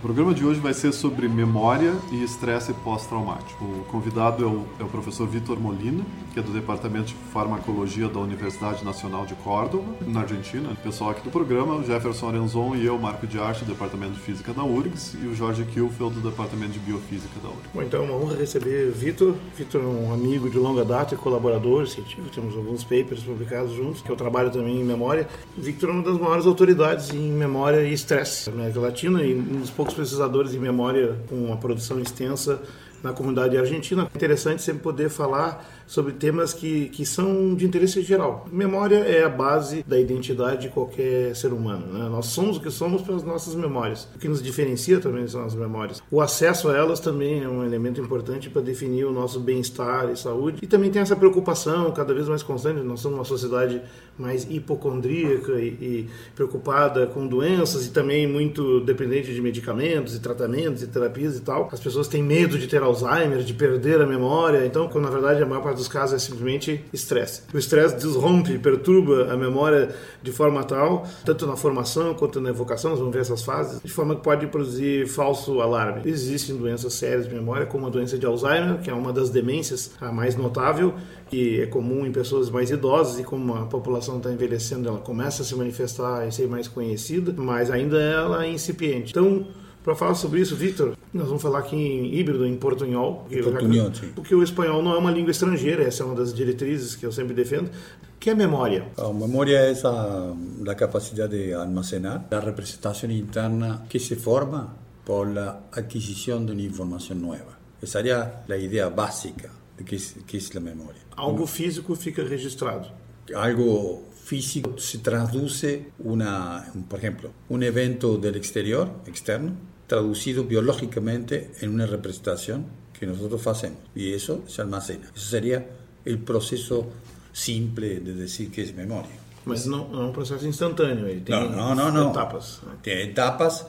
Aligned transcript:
O 0.00 0.02
programa 0.02 0.32
de 0.32 0.42
hoje 0.46 0.58
vai 0.58 0.72
ser 0.72 0.92
sobre 0.92 1.28
memória 1.28 1.92
e 2.10 2.24
estresse 2.24 2.72
pós-traumático. 2.72 3.62
O 3.62 3.84
convidado 3.90 4.42
é 4.42 4.46
o, 4.46 4.64
é 4.80 4.82
o 4.82 4.88
professor 4.88 5.28
Vitor 5.28 5.60
Molina, 5.60 6.02
que 6.32 6.40
é 6.40 6.42
do 6.42 6.50
Departamento 6.52 7.08
de 7.08 7.14
Farmacologia 7.30 8.08
da 8.08 8.18
Universidade 8.18 8.82
Nacional 8.82 9.26
de 9.26 9.34
Córdoba, 9.34 9.84
na 10.06 10.20
Argentina. 10.22 10.70
O 10.70 10.76
pessoal 10.76 11.10
aqui 11.10 11.20
do 11.20 11.30
programa, 11.30 11.74
o 11.74 11.84
Jefferson 11.84 12.30
Arenzon 12.30 12.76
e 12.76 12.86
eu, 12.86 12.98
Marco 12.98 13.26
de 13.26 13.38
Arte, 13.38 13.62
do 13.62 13.72
Departamento 13.72 14.14
de 14.14 14.20
Física 14.20 14.54
da 14.54 14.64
URGS, 14.64 15.18
e 15.22 15.26
o 15.26 15.34
Jorge 15.34 15.66
Kielfeld, 15.66 16.14
do 16.14 16.30
Departamento 16.30 16.72
de 16.72 16.78
Biofísica 16.78 17.38
da 17.42 17.50
URGS. 17.50 17.68
Bom, 17.74 17.82
então 17.82 18.02
é 18.02 18.06
uma 18.06 18.14
honra 18.14 18.36
receber 18.36 18.90
Vitor. 18.92 19.34
Vitor 19.54 19.82
é 19.82 19.86
um 19.86 20.14
amigo 20.14 20.48
de 20.48 20.56
longa 20.56 20.82
data 20.82 21.14
e 21.14 21.18
colaborador 21.18 21.86
científico, 21.86 22.30
temos 22.34 22.56
alguns 22.56 22.84
papers 22.84 23.22
publicados 23.22 23.72
juntos, 23.72 24.00
que 24.00 24.08
eu 24.08 24.16
trabalho 24.16 24.50
também 24.50 24.80
em 24.80 24.84
memória. 24.84 25.28
Victor 25.58 25.90
é 25.90 25.92
uma 25.92 26.02
das 26.02 26.18
maiores 26.18 26.46
autoridades 26.46 27.12
em 27.12 27.30
memória 27.32 27.82
e 27.82 27.92
estresse 27.92 28.48
na 28.48 28.62
América 28.62 28.80
Latina 28.80 29.22
e 29.22 29.34
um 29.34 29.60
dos 29.60 29.68
poucos 29.68 29.89
poucos 29.90 29.94
pesquisadores 29.94 30.52
de 30.52 30.58
memória 30.58 31.16
com 31.28 31.36
uma 31.36 31.56
produção 31.56 32.00
extensa 32.00 32.60
na 33.02 33.12
comunidade 33.12 33.56
argentina. 33.56 34.08
É 34.12 34.16
interessante 34.16 34.62
sempre 34.62 34.82
poder 34.82 35.08
falar 35.08 35.64
sobre 35.90 36.12
temas 36.12 36.54
que, 36.54 36.88
que 36.90 37.04
são 37.04 37.52
de 37.52 37.66
interesse 37.66 38.00
geral. 38.02 38.46
Memória 38.52 38.98
é 38.98 39.24
a 39.24 39.28
base 39.28 39.82
da 39.84 39.98
identidade 39.98 40.62
de 40.62 40.68
qualquer 40.68 41.34
ser 41.34 41.52
humano. 41.52 41.84
Né? 41.92 42.08
Nós 42.08 42.26
somos 42.26 42.58
o 42.58 42.60
que 42.60 42.70
somos 42.70 43.02
pelas 43.02 43.24
nossas 43.24 43.56
memórias. 43.56 44.06
O 44.14 44.18
que 44.20 44.28
nos 44.28 44.40
diferencia 44.40 45.00
também 45.00 45.26
são 45.26 45.44
as 45.44 45.52
memórias. 45.52 46.00
O 46.08 46.20
acesso 46.20 46.68
a 46.68 46.76
elas 46.76 47.00
também 47.00 47.42
é 47.42 47.48
um 47.48 47.64
elemento 47.64 48.00
importante 48.00 48.48
para 48.48 48.62
definir 48.62 49.04
o 49.04 49.10
nosso 49.10 49.40
bem-estar 49.40 50.08
e 50.12 50.16
saúde. 50.16 50.60
E 50.62 50.66
também 50.68 50.92
tem 50.92 51.02
essa 51.02 51.16
preocupação 51.16 51.90
cada 51.90 52.14
vez 52.14 52.28
mais 52.28 52.44
constante. 52.44 52.80
Nós 52.84 53.00
somos 53.00 53.18
uma 53.18 53.24
sociedade 53.24 53.82
mais 54.16 54.46
hipocondríaca 54.48 55.52
e, 55.54 55.66
e 55.66 56.08
preocupada 56.36 57.06
com 57.08 57.26
doenças 57.26 57.86
e 57.86 57.90
também 57.90 58.28
muito 58.28 58.80
dependente 58.80 59.34
de 59.34 59.40
medicamentos 59.40 60.14
e 60.14 60.20
tratamentos 60.20 60.84
e 60.84 60.86
terapias 60.86 61.36
e 61.36 61.40
tal. 61.40 61.68
As 61.72 61.80
pessoas 61.80 62.06
têm 62.06 62.22
medo 62.22 62.56
de 62.58 62.68
ter 62.68 62.80
Alzheimer, 62.80 63.38
de 63.38 63.54
perder 63.54 64.00
a 64.00 64.06
memória. 64.06 64.64
Então, 64.64 64.88
quando 64.88 65.06
na 65.06 65.10
verdade 65.10 65.42
a 65.42 65.46
maior 65.46 65.62
parte 65.62 65.79
dos 65.80 65.88
casos 65.88 66.14
é 66.14 66.18
simplesmente 66.18 66.84
estresse. 66.92 67.42
O 67.52 67.58
estresse 67.58 67.96
desrompe, 67.96 68.58
perturba 68.58 69.32
a 69.32 69.36
memória 69.36 69.94
de 70.22 70.30
forma 70.30 70.62
tal, 70.62 71.06
tanto 71.24 71.46
na 71.46 71.56
formação 71.56 72.14
quanto 72.14 72.40
na 72.40 72.50
evocação, 72.50 72.90
nós 72.90 72.98
vamos 72.98 73.14
ver 73.14 73.20
essas 73.20 73.42
fases, 73.42 73.80
de 73.82 73.90
forma 73.90 74.14
que 74.14 74.22
pode 74.22 74.46
produzir 74.46 75.08
falso 75.08 75.60
alarme. 75.60 76.02
Existem 76.04 76.56
doenças 76.56 76.92
sérias 76.94 77.28
de 77.28 77.34
memória, 77.34 77.66
como 77.66 77.86
a 77.86 77.90
doença 77.90 78.18
de 78.18 78.26
Alzheimer, 78.26 78.78
que 78.78 78.90
é 78.90 78.94
uma 78.94 79.12
das 79.12 79.30
demências 79.30 79.92
a 80.00 80.12
mais 80.12 80.36
notável, 80.36 80.94
que 81.28 81.60
é 81.60 81.66
comum 81.66 82.04
em 82.04 82.12
pessoas 82.12 82.50
mais 82.50 82.70
idosas 82.70 83.18
e 83.18 83.24
como 83.24 83.54
a 83.54 83.66
população 83.66 84.18
está 84.18 84.30
envelhecendo, 84.30 84.88
ela 84.88 84.98
começa 84.98 85.42
a 85.42 85.44
se 85.44 85.54
manifestar 85.54 86.26
e 86.26 86.32
ser 86.32 86.48
mais 86.48 86.68
conhecida, 86.68 87.32
mas 87.36 87.70
ainda 87.70 88.00
ela 88.00 88.44
é 88.44 88.50
incipiente. 88.50 89.10
Então, 89.10 89.46
para 89.82 89.94
falar 89.94 90.14
sobre 90.14 90.40
isso, 90.40 90.54
Victor, 90.54 90.96
nós 91.12 91.26
vamos 91.26 91.42
falar 91.42 91.60
aqui 91.60 91.74
em 91.74 92.14
híbrido, 92.14 92.46
em 92.46 92.56
portunhol. 92.56 93.26
Porque, 93.28 93.42
portunhol, 93.42 93.94
sim. 93.94 94.12
porque 94.14 94.34
o 94.34 94.42
espanhol 94.42 94.82
não 94.82 94.94
é 94.94 94.98
uma 94.98 95.10
língua 95.10 95.30
estrangeira, 95.30 95.82
essa 95.84 96.02
é 96.02 96.06
uma 96.06 96.14
das 96.14 96.34
diretrizes 96.34 96.94
que 96.94 97.06
eu 97.06 97.12
sempre 97.12 97.34
defendo. 97.34 97.70
que 98.18 98.30
é 98.30 98.34
memória? 98.34 98.86
A 98.98 99.12
memória 99.12 99.56
é 99.56 99.70
essa, 99.70 100.34
a 100.68 100.74
capacidade 100.74 101.32
de 101.32 101.54
almacenar 101.54 102.26
a 102.30 102.40
representação 102.40 103.10
interna 103.10 103.84
que 103.88 103.98
se 103.98 104.16
forma 104.16 104.76
por 105.04 105.32
la 105.32 105.60
adquisição 105.72 106.44
de 106.44 106.52
uma 106.52 106.62
informação 106.62 107.16
nova. 107.16 107.58
Essa 107.82 107.92
seria 107.92 108.42
a 108.48 108.56
ideia 108.56 108.90
básica 108.90 109.50
de 109.78 109.84
que, 109.84 109.96
que 109.96 110.36
é 110.36 110.58
a 110.58 110.60
memória. 110.60 111.00
Algo 111.16 111.46
físico 111.46 111.96
fica 111.96 112.22
registrado. 112.22 112.86
Algo 113.34 114.09
físico 114.24 114.78
se 114.78 114.98
traduz 114.98 115.64
una, 115.98 116.72
por 116.88 116.98
ejemplo, 116.98 117.30
un 117.48 117.62
evento 117.62 118.16
del 118.16 118.36
exterior, 118.36 118.90
externo, 119.06 119.52
traducido 119.86 120.44
biológicamente 120.44 121.50
en 121.60 121.74
una 121.74 121.86
representación 121.86 122.66
que 122.98 123.06
nosotros 123.06 123.46
hacemos 123.46 123.78
y 123.94 124.12
eso 124.12 124.44
se 124.46 124.62
almacena. 124.62 125.10
Eso 125.14 125.30
sería 125.30 125.66
el 126.04 126.18
proceso 126.18 126.86
simple 127.32 128.00
de 128.00 128.14
decir 128.14 128.50
que 128.50 128.62
es 128.62 128.74
memoria. 128.74 129.18
Mas 129.44 129.64
não 129.66 129.90
é 129.94 130.04
um 130.04 130.12
processo 130.12 130.46
instantâneo, 130.46 131.08
ele 131.08 131.22
tem 131.22 131.34
não, 131.34 131.74
não, 131.74 131.90
não, 131.90 132.10
etapas. 132.10 132.60
Tem 132.82 133.00
etapas, 133.08 133.66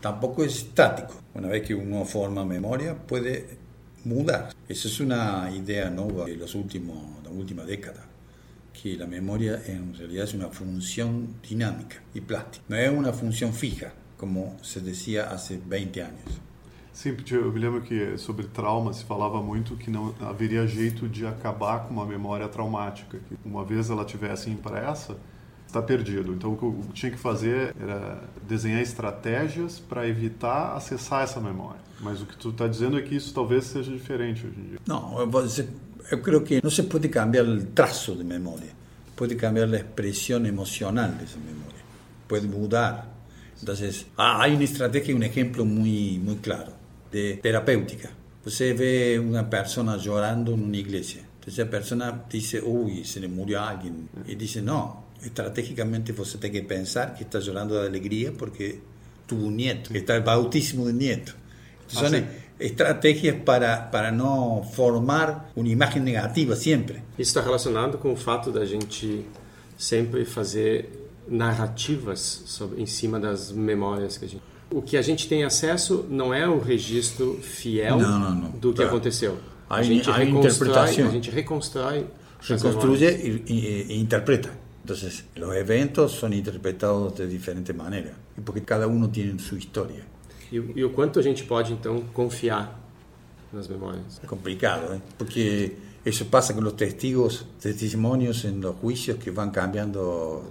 tampoco 0.00 0.44
es 0.44 0.56
estático. 0.56 1.14
Una 1.34 1.48
vez 1.48 1.66
que 1.66 1.74
uno 1.74 2.04
forma 2.04 2.44
memoria, 2.44 2.94
puede 2.94 3.58
mudar. 4.04 4.54
Esa 4.68 4.86
es 4.86 5.00
una 5.00 5.50
idea 5.50 5.90
nueva 5.90 6.26
de 6.26 6.36
los 6.36 6.54
últimos, 6.54 7.22
de 7.22 7.30
la 7.30 7.34
última 7.34 7.64
década 7.64 8.13
que 8.74 8.96
la 8.96 9.06
memoria 9.06 9.62
en 9.66 9.94
realidad 9.94 10.24
es 10.24 10.34
una 10.34 10.48
función 10.48 11.36
dinámica 11.48 12.02
y 12.12 12.20
plástica, 12.20 12.64
no 12.68 12.76
es 12.76 12.90
una 12.90 13.12
função 13.12 13.52
fija, 13.52 13.92
como 14.18 14.56
se 14.62 14.80
dizia 14.80 15.30
há 15.30 15.36
20 15.36 16.00
anos. 16.00 16.40
Sim, 16.92 17.16
eu 17.32 17.52
me 17.52 17.58
lembro 17.58 17.82
que 17.82 18.16
sobre 18.18 18.46
trauma 18.46 18.92
se 18.92 19.04
falava 19.04 19.42
muito 19.42 19.76
que 19.76 19.90
não 19.90 20.14
haveria 20.20 20.64
jeito 20.64 21.08
de 21.08 21.26
acabar 21.26 21.86
com 21.86 21.94
uma 21.94 22.06
memória 22.06 22.46
traumática, 22.48 23.18
que 23.18 23.36
uma 23.44 23.64
vez 23.64 23.90
ela 23.90 24.04
tivesse 24.04 24.48
impressa, 24.48 25.16
está 25.66 25.82
perdido. 25.82 26.32
Então 26.32 26.52
o 26.52 26.56
que 26.56 26.62
eu 26.62 26.84
tinha 26.92 27.10
que 27.10 27.18
fazer 27.18 27.74
era 27.80 28.22
desenhar 28.46 28.80
estratégias 28.80 29.80
para 29.80 30.06
evitar 30.06 30.76
acessar 30.76 31.24
essa 31.24 31.40
memória. 31.40 31.80
Mas 32.00 32.22
o 32.22 32.26
que 32.26 32.36
tu 32.36 32.50
está 32.50 32.68
dizendo 32.68 32.96
é 32.96 33.02
que 33.02 33.16
isso 33.16 33.34
talvez 33.34 33.64
seja 33.64 33.90
diferente 33.90 34.46
hoje 34.46 34.60
em 34.60 34.68
dia. 34.68 34.78
Não, 34.86 35.28
você 35.28 35.68
yo 36.10 36.22
creo 36.22 36.44
que 36.44 36.60
no 36.62 36.70
se 36.70 36.84
puede 36.84 37.10
cambiar 37.10 37.46
el 37.46 37.68
trazo 37.68 38.14
de 38.14 38.24
memoria, 38.24 38.70
puede 39.14 39.36
cambiar 39.36 39.68
la 39.68 39.78
expresión 39.78 40.46
emocional 40.46 41.16
de 41.18 41.24
esa 41.24 41.38
memoria, 41.38 41.82
puede 42.26 42.46
mudar. 42.46 43.12
Entonces, 43.58 44.06
ah, 44.16 44.42
hay 44.42 44.54
una 44.54 44.64
estrategia, 44.64 45.14
un 45.14 45.22
ejemplo 45.22 45.64
muy, 45.64 46.18
muy 46.18 46.36
claro 46.36 46.72
de 47.10 47.38
terapéutica. 47.42 48.10
Usted 48.44 48.76
ve 48.76 49.18
una 49.18 49.48
persona 49.48 49.96
llorando 49.96 50.52
en 50.52 50.64
una 50.64 50.76
iglesia. 50.76 51.20
Entonces, 51.20 51.58
esa 51.58 51.70
persona 51.70 52.24
dice, 52.30 52.60
uy, 52.60 53.04
se 53.04 53.20
le 53.20 53.28
murió 53.28 53.62
alguien. 53.62 54.08
Y 54.26 54.34
dice, 54.34 54.60
no, 54.60 55.04
estratégicamente 55.22 56.12
usted 56.12 56.38
tiene 56.38 56.60
que 56.60 56.66
pensar 56.66 57.14
que 57.14 57.24
está 57.24 57.38
llorando 57.38 57.80
de 57.80 57.86
alegría 57.86 58.32
porque 58.36 58.80
tuvo 59.26 59.46
un 59.46 59.56
nieto, 59.56 59.94
está 59.94 60.16
el 60.16 60.22
bautismo 60.22 60.86
del 60.86 60.98
nieto. 60.98 61.32
Entonces, 61.88 62.24
ah, 62.26 62.43
estratégias 62.58 63.36
para, 63.44 63.76
para 63.76 64.12
não 64.12 64.62
formar 64.62 65.50
uma 65.56 65.68
imagem 65.68 66.02
negativa 66.02 66.54
sempre. 66.56 67.02
Isso 67.18 67.30
está 67.30 67.40
relacionado 67.40 67.98
com 67.98 68.12
o 68.12 68.16
fato 68.16 68.50
da 68.50 68.64
gente 68.64 69.24
sempre 69.76 70.24
fazer 70.24 71.10
narrativas 71.26 72.42
sobre, 72.46 72.82
em 72.82 72.86
cima 72.86 73.18
das 73.18 73.50
memórias 73.50 74.16
que 74.16 74.24
a 74.24 74.28
gente. 74.28 74.42
O 74.70 74.82
que 74.82 74.96
a 74.96 75.02
gente 75.02 75.28
tem 75.28 75.44
acesso 75.44 76.06
não 76.08 76.32
é 76.32 76.48
o 76.48 76.58
registro 76.58 77.38
fiel 77.42 77.98
não, 77.98 78.18
não, 78.18 78.34
não. 78.34 78.50
do 78.50 78.72
que 78.72 78.82
aconteceu. 78.82 79.38
A, 79.68 79.76
a 79.76 79.82
gente 79.82 80.10
a 80.10 80.24
interpretação. 80.24 81.06
A 81.06 81.10
gente 81.10 81.30
reconstrói. 81.30 82.06
Reconstruye 82.40 83.06
e, 83.06 83.52
e, 83.52 83.92
e 83.94 84.00
interpreta. 84.00 84.50
Então, 84.84 84.94
os 84.94 85.56
eventos 85.56 86.12
são 86.18 86.30
interpretados 86.30 87.14
de 87.14 87.26
diferente 87.26 87.72
maneira, 87.72 88.12
porque 88.44 88.60
cada 88.60 88.86
um 88.86 89.08
tem 89.08 89.38
sua 89.38 89.56
história. 89.56 90.13
E, 90.50 90.56
e, 90.56 90.84
o 90.84 90.90
quanto 90.90 91.18
a 91.18 91.22
gente 91.22 91.44
pode, 91.44 91.72
então, 91.72 92.00
confiar 92.12 92.80
nas 93.52 93.68
memórias? 93.68 94.20
É 94.22 94.26
complicado, 94.26 94.90
né? 94.90 95.02
porque 95.16 95.76
isso 96.04 96.24
passa 96.26 96.52
com 96.52 96.60
os 96.60 96.72
testigos, 96.72 97.46
testemunhos 97.60 98.44
em 98.44 98.60
los 98.60 98.76
juízos 98.80 99.16
que 99.16 99.30
vão 99.30 99.50
cambiando, 99.50 100.44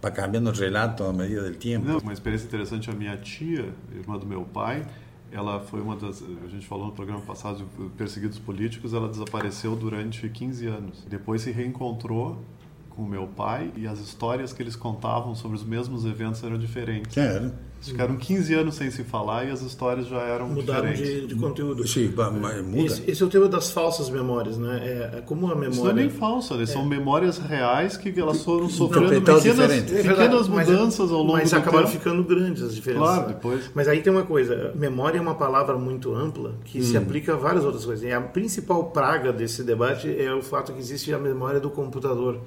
vai 0.00 0.12
cambiando 0.12 0.50
o 0.50 0.52
relato 0.52 1.04
à 1.04 1.12
medida 1.12 1.50
do 1.50 1.56
tempo. 1.56 1.86
Não, 1.86 1.98
uma 1.98 2.12
experiência 2.12 2.46
interessante, 2.46 2.90
a 2.90 2.94
minha 2.94 3.16
tia, 3.16 3.72
irmã 3.94 4.18
do 4.18 4.26
meu 4.26 4.42
pai, 4.42 4.86
ela 5.32 5.60
foi 5.60 5.80
uma 5.80 5.96
das, 5.96 6.22
a 6.22 6.48
gente 6.48 6.64
falou 6.64 6.86
no 6.86 6.92
programa 6.92 7.20
passado, 7.22 7.66
perseguidos 7.96 8.38
políticos, 8.38 8.94
ela 8.94 9.08
desapareceu 9.08 9.74
durante 9.74 10.28
15 10.28 10.66
anos. 10.66 11.04
Depois 11.08 11.42
se 11.42 11.50
reencontrou 11.50 12.38
com 12.90 13.02
o 13.02 13.08
meu 13.08 13.26
pai 13.26 13.72
e 13.76 13.86
as 13.86 13.98
histórias 13.98 14.52
que 14.52 14.62
eles 14.62 14.76
contavam 14.76 15.34
sobre 15.34 15.56
os 15.56 15.64
mesmos 15.64 16.04
eventos 16.04 16.42
eram 16.44 16.56
diferentes. 16.56 17.16
É, 17.16 17.50
Ficaram 17.90 18.16
15 18.16 18.54
anos 18.54 18.74
sem 18.74 18.90
se 18.90 19.04
falar 19.04 19.44
e 19.44 19.50
as 19.50 19.62
histórias 19.62 20.06
já 20.06 20.20
eram 20.20 20.48
Mudaram 20.48 20.90
diferentes. 20.90 21.22
de, 21.22 21.26
de 21.28 21.34
conteúdo. 21.34 21.86
Sim, 21.86 22.12
mas 22.16 22.64
muda. 22.64 22.82
Esse, 22.82 23.10
esse, 23.10 23.22
é 23.22 23.26
o 23.26 23.28
tema 23.28 23.48
das 23.48 23.70
falsas 23.70 24.08
memórias, 24.08 24.56
né? 24.56 24.80
É, 24.82 25.18
é 25.18 25.20
como 25.20 25.46
a 25.46 25.54
memória... 25.54 25.70
Isso 25.70 25.84
não 25.84 25.90
é 25.90 25.94
nem 25.94 26.10
falsa, 26.10 26.54
é. 26.54 26.66
são 26.66 26.84
memórias 26.84 27.38
reais 27.38 27.96
que 27.96 28.18
elas 28.18 28.42
foram 28.42 28.68
sofrendo 28.68 29.20
pequenas, 29.20 29.70
é 29.70 30.02
pequenas 30.02 30.48
mudanças 30.48 31.10
ao 31.10 31.22
longo 31.22 31.32
mas 31.32 31.50
do 31.50 31.56
acabaram 31.56 31.86
tempo. 31.86 31.98
ficando 31.98 32.24
grandes 32.24 32.62
as 32.62 32.74
diferenças. 32.74 33.06
Claro, 33.06 33.28
depois. 33.28 33.70
Mas 33.74 33.88
aí 33.88 34.00
tem 34.00 34.12
uma 34.12 34.24
coisa, 34.24 34.72
memória 34.74 35.18
é 35.18 35.20
uma 35.20 35.34
palavra 35.34 35.76
muito 35.76 36.14
ampla 36.14 36.54
que 36.64 36.80
hum. 36.80 36.82
se 36.82 36.96
aplica 36.96 37.34
a 37.34 37.36
várias 37.36 37.64
outras 37.64 37.84
coisas. 37.84 38.04
E 38.04 38.12
a 38.12 38.20
principal 38.20 38.84
praga 38.84 39.32
desse 39.32 39.62
debate 39.62 40.08
é 40.08 40.32
o 40.32 40.42
fato 40.42 40.72
que 40.72 40.78
existe 40.78 41.12
a 41.12 41.18
memória 41.18 41.60
do 41.60 41.70
computador 41.70 42.40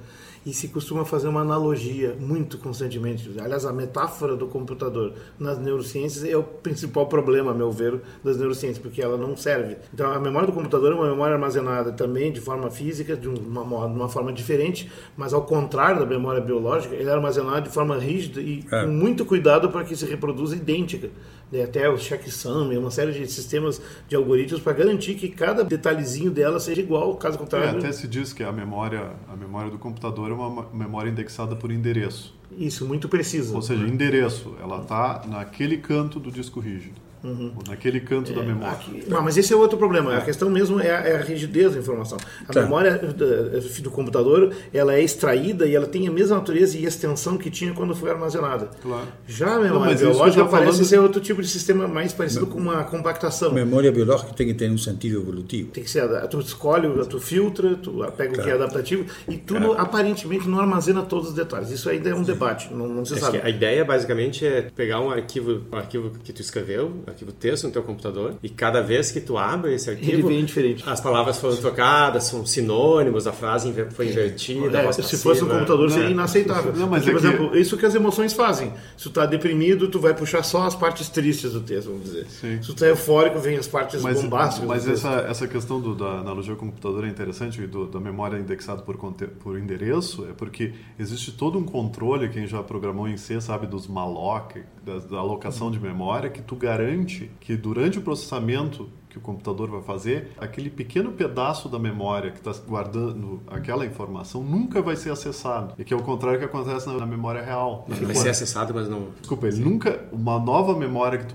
e 0.44 0.52
se 0.52 0.68
costuma 0.68 1.04
fazer 1.04 1.28
uma 1.28 1.40
analogia 1.40 2.16
muito 2.18 2.58
constantemente. 2.58 3.30
Aliás, 3.38 3.64
a 3.64 3.72
metáfora 3.72 4.36
do 4.36 4.46
computador 4.46 5.12
nas 5.38 5.58
neurociências 5.58 6.24
é 6.24 6.36
o 6.36 6.42
principal 6.42 7.06
problema, 7.06 7.50
a 7.50 7.54
meu 7.54 7.70
ver, 7.70 8.00
das 8.22 8.36
neurociências, 8.36 8.78
porque 8.78 9.02
ela 9.02 9.16
não 9.16 9.36
serve. 9.36 9.76
Então, 9.92 10.10
a 10.12 10.18
memória 10.18 10.46
do 10.46 10.52
computador 10.52 10.92
é 10.92 10.94
uma 10.94 11.08
memória 11.08 11.34
armazenada 11.34 11.92
também 11.92 12.32
de 12.32 12.40
forma 12.40 12.70
física, 12.70 13.16
de 13.16 13.28
uma, 13.28 13.62
uma 13.62 14.08
forma 14.08 14.32
diferente, 14.32 14.90
mas 15.16 15.32
ao 15.32 15.42
contrário 15.42 16.00
da 16.00 16.06
memória 16.06 16.40
biológica, 16.40 16.94
ela 16.94 17.10
é 17.10 17.14
armazenada 17.14 17.62
de 17.62 17.70
forma 17.70 17.96
rígida 17.96 18.40
e 18.40 18.64
é. 18.70 18.84
com 18.84 18.88
muito 18.88 19.24
cuidado 19.24 19.68
para 19.70 19.84
que 19.84 19.96
se 19.96 20.06
reproduza 20.06 20.56
idêntica. 20.56 21.10
Né? 21.50 21.62
Até 21.62 21.88
o 21.88 21.96
checksum, 21.98 22.70
uma 22.78 22.90
série 22.90 23.12
de 23.12 23.26
sistemas 23.26 23.80
de 24.08 24.16
algoritmos 24.16 24.60
para 24.60 24.72
garantir 24.72 25.14
que 25.14 25.28
cada 25.28 25.64
detalhezinho 25.64 26.30
dela 26.30 26.60
seja 26.60 26.80
igual, 26.80 27.14
caso 27.16 27.38
contrário. 27.38 27.76
É, 27.76 27.78
até 27.78 27.92
se 27.92 28.06
diz 28.06 28.32
que 28.32 28.42
a 28.42 28.52
memória, 28.52 29.12
a 29.28 29.36
memória 29.36 29.70
do 29.70 29.78
computador 29.78 30.30
é 30.30 30.34
uma 30.34 30.66
memória 30.72 31.10
indexada 31.10 31.56
por 31.56 31.70
endereço. 31.70 32.36
Isso, 32.56 32.86
muito 32.86 33.08
preciso. 33.08 33.54
Ou 33.54 33.62
seja, 33.62 33.86
endereço, 33.86 34.54
ela 34.60 34.82
está 34.82 35.22
naquele 35.26 35.78
canto 35.78 36.18
do 36.18 36.30
disco 36.30 36.60
rígido. 36.60 37.07
Uhum. 37.22 37.52
Naquele 37.68 38.00
canto 38.00 38.32
é, 38.32 38.34
da 38.34 38.42
memória. 38.42 38.72
Aqui, 38.72 39.04
não, 39.08 39.22
mas 39.22 39.36
esse 39.36 39.52
é 39.52 39.56
outro 39.56 39.76
problema. 39.76 40.14
É. 40.14 40.18
A 40.18 40.20
questão 40.20 40.48
mesmo 40.48 40.80
é 40.80 40.90
a, 40.90 41.00
é 41.00 41.16
a, 41.16 41.20
rigidez 41.20 41.72
da 41.72 41.78
informação. 41.78 42.18
A 42.48 42.52
tá. 42.52 42.62
memória 42.62 42.98
do, 42.98 43.82
do, 43.82 43.90
computador 43.90 44.52
ela 44.72 44.94
é 44.94 45.02
extraída 45.02 45.66
e 45.66 45.74
ela 45.74 45.86
tem 45.86 46.06
a 46.06 46.10
mesma 46.10 46.36
natureza 46.36 46.78
e 46.78 46.84
extensão 46.84 47.36
que 47.36 47.50
tinha 47.50 47.72
quando 47.72 47.94
foi 47.94 48.10
armazenada. 48.10 48.70
Claro. 48.82 49.08
Já 49.26 49.56
a 49.56 49.60
memória 49.60 49.94
não, 49.94 50.00
biológica 50.00 50.44
parece 50.44 50.72
falando... 50.72 50.84
ser 50.84 50.98
outro 51.00 51.20
tipo 51.20 51.42
de 51.42 51.48
sistema 51.48 51.88
mais 51.88 52.12
parecido 52.12 52.46
com 52.46 52.58
uma 52.58 52.84
compactação. 52.84 53.52
Memória 53.52 53.90
biológica 53.90 54.32
tem 54.32 54.46
que 54.46 54.54
ter 54.54 54.70
um 54.70 54.78
sentido 54.78 55.20
evolutivo. 55.20 55.70
Tem 55.70 55.84
que 55.84 55.90
ser, 55.90 56.08
tu 56.28 56.40
escolhe, 56.40 56.88
tu 57.06 57.20
filtra, 57.20 57.74
tu 57.76 58.04
pega 58.16 58.34
claro. 58.34 58.40
o 58.40 58.44
que 58.44 58.50
é 58.50 58.52
adaptativo 58.52 59.06
e 59.28 59.36
tudo 59.36 59.66
claro. 59.66 59.80
aparentemente 59.80 60.48
não 60.48 60.60
armazena 60.60 61.02
todos 61.02 61.28
os 61.28 61.34
detalhes. 61.34 61.70
Isso 61.70 61.88
ainda 61.88 62.10
é 62.10 62.14
um 62.14 62.24
Sim. 62.24 62.32
debate, 62.32 62.72
não, 62.72 62.88
não 62.88 63.04
se 63.04 63.14
Acho 63.14 63.22
sabe. 63.22 63.40
a 63.42 63.48
ideia 63.48 63.84
basicamente 63.84 64.46
é 64.46 64.62
pegar 64.74 65.00
um 65.00 65.10
arquivo, 65.10 65.62
um 65.72 65.76
arquivo 65.76 66.10
que 66.22 66.32
tu 66.32 66.40
escreveu, 66.40 66.92
arquivo 67.08 67.32
texto 67.32 67.64
no 67.64 67.72
teu 67.72 67.82
computador 67.82 68.34
e 68.42 68.48
cada 68.48 68.80
vez 68.80 69.10
que 69.10 69.20
tu 69.20 69.36
abre 69.36 69.74
esse 69.74 69.90
arquivo, 69.90 70.30
Ele 70.30 70.42
diferente. 70.42 70.84
as 70.86 71.00
palavras 71.00 71.38
foram 71.38 71.56
trocadas, 71.56 72.24
são 72.24 72.44
sinônimos, 72.46 73.26
a 73.26 73.32
frase 73.32 73.72
foi 73.90 74.08
invertida. 74.08 74.78
É, 74.78 74.92
se 74.92 75.16
fosse 75.18 75.44
um 75.44 75.48
computador 75.48 75.90
seria 75.90 76.10
inaceitável. 76.10 76.72
Não, 76.72 76.88
mas 76.88 77.04
Porque, 77.04 77.10
é 77.10 77.20
por 77.20 77.26
exemplo, 77.26 77.50
que... 77.50 77.58
isso 77.58 77.76
que 77.76 77.86
as 77.86 77.94
emoções 77.94 78.32
fazem. 78.32 78.72
Se 78.96 79.04
tu 79.04 79.08
está 79.08 79.26
deprimido, 79.26 79.88
tu 79.88 80.00
vai 80.00 80.14
puxar 80.14 80.42
só 80.42 80.62
as 80.62 80.74
partes 80.74 81.08
tristes 81.08 81.52
do 81.52 81.60
texto, 81.60 81.88
vamos 81.88 82.04
dizer. 82.04 82.26
Sim. 82.28 82.58
Se 82.60 82.68
tu 82.68 82.72
está 82.72 82.86
eufórico, 82.86 83.38
vem 83.38 83.56
as 83.56 83.66
partes 83.66 84.02
mas, 84.02 84.20
bombásticas. 84.22 84.68
Mas 84.68 84.88
essa, 84.88 85.10
essa 85.28 85.46
questão 85.46 85.80
do, 85.80 85.94
da 85.94 86.20
analogia 86.20 86.52
ao 86.52 86.58
computador 86.58 87.04
é 87.04 87.08
interessante, 87.08 87.66
do, 87.66 87.86
da 87.86 88.00
memória 88.00 88.38
indexada 88.38 88.82
por, 88.82 88.96
por 88.96 89.58
endereço, 89.58 90.26
é 90.28 90.32
porque 90.32 90.72
existe 90.98 91.32
todo 91.32 91.58
um 91.58 91.64
controle, 91.64 92.28
quem 92.28 92.46
já 92.46 92.62
programou 92.62 93.08
em 93.08 93.16
C 93.16 93.40
sabe 93.40 93.66
dos 93.66 93.86
malloc, 93.86 94.56
da, 94.84 94.98
da 94.98 95.18
alocação 95.18 95.70
de 95.70 95.78
memória, 95.78 96.30
que 96.30 96.42
tu 96.42 96.56
garante 96.56 96.97
que 97.40 97.56
durante 97.56 97.98
o 97.98 98.02
processamento 98.02 98.88
que 99.18 99.20
o 99.20 99.20
computador 99.20 99.68
vai 99.68 99.82
fazer, 99.82 100.30
aquele 100.38 100.70
pequeno 100.70 101.12
pedaço 101.12 101.68
da 101.68 101.78
memória 101.78 102.30
que 102.30 102.38
está 102.38 102.52
guardando 102.66 103.42
aquela 103.48 103.84
informação 103.84 104.42
nunca 104.42 104.80
vai 104.80 104.96
ser 104.96 105.10
acessado. 105.10 105.74
E 105.78 105.84
que 105.84 105.92
é 105.92 105.96
o 105.96 106.02
contrário 106.02 106.38
que 106.38 106.44
acontece 106.44 106.86
na, 106.86 106.94
na 106.94 107.06
memória 107.06 107.42
real. 107.42 107.86
Ele 107.88 108.06
vai 108.06 108.14
ser 108.14 108.30
acessado, 108.30 108.72
mas 108.72 108.88
não. 108.88 109.08
Desculpa, 109.20 109.48
ele 109.48 109.58
nunca. 109.58 110.08
Uma 110.12 110.38
nova 110.38 110.76
memória 110.76 111.18
que 111.18 111.34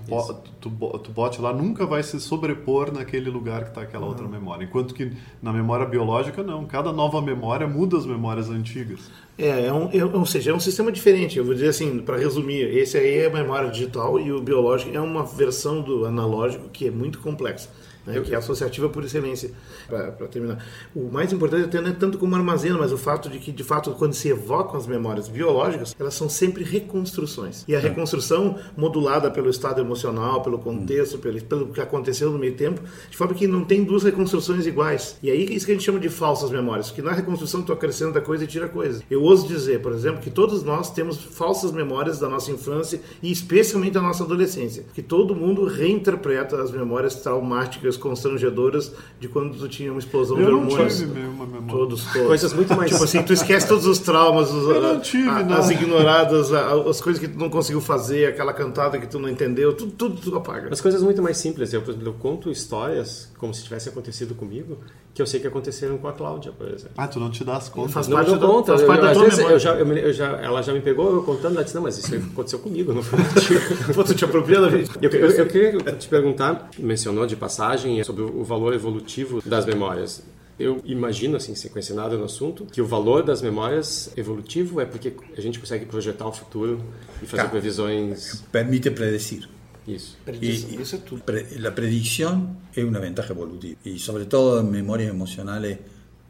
tu, 0.60 0.70
tu, 0.70 0.98
tu 0.98 1.10
bote 1.10 1.40
lá 1.40 1.52
nunca 1.52 1.86
vai 1.86 2.02
se 2.02 2.18
sobrepor 2.18 2.92
naquele 2.92 3.30
lugar 3.30 3.64
que 3.64 3.68
está 3.68 3.82
aquela 3.82 4.04
uhum. 4.04 4.10
outra 4.10 4.26
memória. 4.26 4.64
Enquanto 4.64 4.94
que 4.94 5.12
na 5.42 5.52
memória 5.52 5.86
biológica, 5.86 6.42
não. 6.42 6.64
Cada 6.64 6.92
nova 6.92 7.20
memória 7.20 7.66
muda 7.66 7.98
as 7.98 8.06
memórias 8.06 8.48
antigas. 8.48 9.10
É, 9.36 9.66
é 9.66 9.72
um, 9.72 9.90
é, 9.92 10.04
ou 10.04 10.26
seja, 10.26 10.52
é 10.52 10.54
um 10.54 10.60
sistema 10.60 10.90
diferente. 10.90 11.38
Eu 11.38 11.44
vou 11.44 11.54
dizer 11.54 11.68
assim, 11.68 11.98
para 11.98 12.16
resumir, 12.16 12.62
esse 12.76 12.96
aí 12.96 13.18
é 13.18 13.26
a 13.26 13.30
memória 13.30 13.68
digital 13.68 14.18
e 14.18 14.32
o 14.32 14.40
biológico 14.40 14.96
é 14.96 15.00
uma 15.00 15.24
versão 15.24 15.82
do 15.82 16.06
analógico 16.06 16.68
que 16.68 16.86
é 16.86 16.90
muito 16.90 17.18
complexa 17.18 17.68
né, 18.06 18.20
que 18.20 18.34
é 18.34 18.36
associativa 18.36 18.88
por 18.88 19.04
excelência, 19.04 19.50
para 19.88 20.12
terminar. 20.28 20.64
O 20.94 21.10
mais 21.10 21.32
importante 21.32 21.64
até 21.64 21.80
não 21.80 21.90
é 21.90 21.92
tanto 21.92 22.18
como 22.18 22.34
armazena, 22.34 22.78
mas 22.78 22.92
o 22.92 22.98
fato 22.98 23.28
de 23.28 23.38
que, 23.38 23.52
de 23.52 23.64
fato, 23.64 23.92
quando 23.92 24.14
se 24.14 24.28
evocam 24.28 24.76
as 24.76 24.86
memórias 24.86 25.28
biológicas, 25.28 25.94
elas 25.98 26.14
são 26.14 26.28
sempre 26.28 26.64
reconstruções. 26.64 27.64
E 27.66 27.74
a 27.74 27.80
reconstrução 27.80 28.58
modulada 28.76 29.30
pelo 29.30 29.50
estado 29.50 29.80
emocional, 29.80 30.42
pelo 30.42 30.58
contexto, 30.58 31.18
pelo, 31.18 31.40
pelo 31.42 31.66
que 31.68 31.80
aconteceu 31.80 32.30
no 32.30 32.38
meio 32.38 32.54
tempo, 32.54 32.80
de 33.10 33.16
forma 33.16 33.34
que 33.34 33.46
não 33.46 33.64
tem 33.64 33.84
duas 33.84 34.02
reconstruções 34.02 34.66
iguais. 34.66 35.18
E 35.22 35.30
aí 35.30 35.46
é 35.46 35.52
isso 35.52 35.66
que 35.66 35.72
a 35.72 35.74
gente 35.74 35.84
chama 35.84 36.00
de 36.00 36.08
falsas 36.08 36.50
memórias, 36.50 36.88
porque 36.88 37.02
na 37.02 37.12
reconstrução 37.12 37.62
tu 37.62 37.72
acrescenta 37.72 38.20
coisa 38.20 38.44
e 38.44 38.46
tira 38.46 38.68
coisa. 38.68 39.02
Eu 39.10 39.22
ouso 39.22 39.46
dizer, 39.46 39.80
por 39.80 39.92
exemplo, 39.92 40.20
que 40.20 40.30
todos 40.30 40.62
nós 40.62 40.90
temos 40.90 41.18
falsas 41.18 41.72
memórias 41.72 42.18
da 42.18 42.28
nossa 42.28 42.50
infância 42.50 43.00
e 43.22 43.30
especialmente 43.30 43.92
da 43.92 44.02
nossa 44.02 44.24
adolescência, 44.24 44.84
que 44.94 45.02
todo 45.02 45.34
mundo 45.34 45.64
reinterpreta 45.64 46.60
as 46.62 46.70
memórias 46.70 47.16
traumáticas 47.16 47.93
constrangedoras 47.96 48.92
de 49.20 49.28
quando 49.28 49.56
tu 49.56 49.68
tinha 49.68 49.90
uma 49.90 49.98
explosão 49.98 50.38
eu 50.38 50.46
de 50.46 50.52
hormônios. 50.52 51.00
Eu 51.00 51.06
não 51.06 51.14
tive 51.14 51.20
mesmo 51.20 51.46
memória. 51.46 51.68
Todos, 51.68 52.04
todos. 52.12 52.28
Coisas 52.28 52.52
muito 52.52 52.74
mais... 52.74 52.90
Tipo 52.90 53.04
assim, 53.04 53.22
tu 53.22 53.32
esquece 53.32 53.68
todos 53.68 53.86
os 53.86 53.98
traumas, 53.98 54.50
os, 54.50 54.68
eu 54.68 54.82
não 54.82 55.00
tive, 55.00 55.28
a, 55.28 55.42
não. 55.42 55.56
as 55.56 55.70
ignoradas, 55.70 56.52
a, 56.52 56.74
as 56.74 57.00
coisas 57.00 57.20
que 57.20 57.28
tu 57.28 57.38
não 57.38 57.48
conseguiu 57.50 57.80
fazer, 57.80 58.28
aquela 58.28 58.52
cantada 58.52 58.98
que 58.98 59.06
tu 59.06 59.18
não 59.18 59.28
entendeu, 59.28 59.72
tudo, 59.72 59.92
tudo 59.92 60.20
tu 60.20 60.36
apaga. 60.36 60.68
As 60.72 60.80
coisas 60.80 61.02
muito 61.02 61.22
mais 61.22 61.36
simples. 61.36 61.72
Eu, 61.72 61.82
por 61.82 61.90
exemplo, 61.90 62.08
eu 62.08 62.14
conto 62.14 62.50
histórias 62.50 63.32
como 63.38 63.52
se 63.52 63.62
tivesse 63.62 63.88
acontecido 63.88 64.34
comigo, 64.34 64.78
que 65.14 65.22
eu 65.22 65.26
sei 65.26 65.38
que 65.38 65.46
aconteceram 65.46 65.96
com 65.96 66.08
a 66.08 66.12
Cláudia, 66.12 66.50
por 66.50 66.66
exemplo. 66.66 66.92
Ah, 66.96 67.06
tu 67.06 67.20
não 67.20 67.30
te 67.30 67.44
dá 67.44 67.56
as 67.56 67.68
contas. 67.68 67.92
Faz 67.92 68.08
não, 68.08 68.16
parte 68.16 68.30
não 68.32 68.38
conta. 68.38 68.72
Faz 68.72 68.82
parte 68.82 69.00
eu, 69.00 69.04
da 69.04 69.10
às 69.12 69.18
vezes 69.18 69.38
eu 69.38 69.58
já, 69.58 69.74
eu, 69.74 69.92
eu 69.96 70.12
já, 70.12 70.26
ela 70.40 70.62
já 70.62 70.72
me 70.72 70.80
pegou 70.80 71.12
eu 71.12 71.22
contando, 71.22 71.54
ela 71.54 71.62
disse, 71.62 71.74
não, 71.76 71.82
mas 71.82 71.98
isso 71.98 72.14
aconteceu 72.14 72.58
comigo, 72.58 72.92
não 72.92 73.02
foi 73.02 73.18
contigo. 73.22 73.94
Pô, 73.94 74.02
tu 74.02 74.14
te 74.14 74.24
apropriou 74.24 74.62
da 74.62 74.70
gente. 74.70 74.90
Eu, 75.00 75.10
eu, 75.10 75.30
eu 75.30 75.46
queria 75.46 75.92
te 75.92 76.08
perguntar, 76.08 76.68
mencionou 76.78 77.26
de 77.26 77.36
passagem 77.36 77.83
sobre 78.04 78.22
o 78.22 78.44
valor 78.44 78.74
evolutivo 78.74 79.42
das 79.44 79.66
memórias. 79.66 80.22
Eu 80.58 80.80
imagino, 80.84 81.36
assim, 81.36 81.54
sem 81.56 81.70
conhecer 81.70 81.94
nada 81.94 82.16
no 82.16 82.24
assunto, 82.24 82.66
que 82.66 82.80
o 82.80 82.86
valor 82.86 83.24
das 83.24 83.42
memórias 83.42 84.10
evolutivo 84.16 84.80
é 84.80 84.84
porque 84.84 85.12
a 85.36 85.40
gente 85.40 85.58
consegue 85.58 85.84
projetar 85.84 86.28
o 86.28 86.32
futuro 86.32 86.80
e 87.20 87.26
fazer 87.26 87.48
previsões. 87.50 88.44
Permite 88.52 88.90
predecir. 88.90 89.48
Eso. 89.86 90.16
Y, 90.40 90.80
eso 90.80 90.96
es 90.96 91.22
pre, 91.22 91.58
la 91.58 91.74
predicción 91.74 92.58
es 92.74 92.84
una 92.84 93.00
ventaja 93.00 93.32
evolutiva. 93.32 93.78
Y 93.84 93.98
sobre 93.98 94.26
todo 94.26 94.60
en 94.60 94.70
memorias 94.70 95.10
emocionales, 95.10 95.78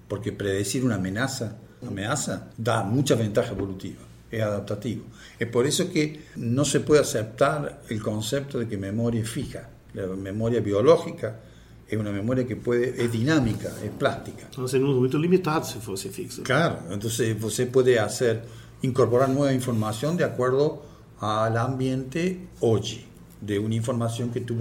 porque 0.08 0.32
predecir 0.32 0.84
una 0.84 0.96
amenaza, 0.96 1.58
amenaza 1.86 2.50
da 2.56 2.82
mucha 2.82 3.14
ventaja 3.14 3.52
evolutiva, 3.52 4.00
es 4.30 4.42
adaptativo. 4.42 5.04
Es 5.38 5.48
por 5.48 5.66
eso 5.66 5.90
que 5.90 6.20
no 6.36 6.64
se 6.64 6.80
puede 6.80 7.02
aceptar 7.02 7.82
el 7.88 8.02
concepto 8.02 8.58
de 8.58 8.66
que 8.66 8.76
memoria 8.76 9.20
es 9.20 9.28
fija. 9.28 9.68
La 9.94 10.06
memoria 10.08 10.60
biológica 10.60 11.40
es 11.88 11.98
una 11.98 12.10
memoria 12.10 12.46
que 12.46 12.56
puede, 12.56 13.02
es 13.02 13.10
dinámica, 13.10 13.70
es 13.82 13.90
plástica. 13.90 14.48
Nós 14.56 14.70
seríamos 14.70 14.96
muito 14.96 15.18
limitados 15.18 15.70
se 15.70 15.80
fosse 15.80 16.10
fixa. 16.10 16.42
Claro, 16.42 16.78
entonces 16.90 17.38
você 17.40 17.66
puede 17.66 17.98
hacer, 17.98 18.42
incorporar 18.82 19.28
nueva 19.28 19.52
información 19.52 20.16
de 20.16 20.24
acuerdo 20.24 20.82
al 21.20 21.56
ambiente 21.56 22.48
hoy. 22.60 23.04
de 23.44 23.58
uma 23.58 23.74
informação 23.74 24.28
que 24.28 24.40
tu 24.40 24.56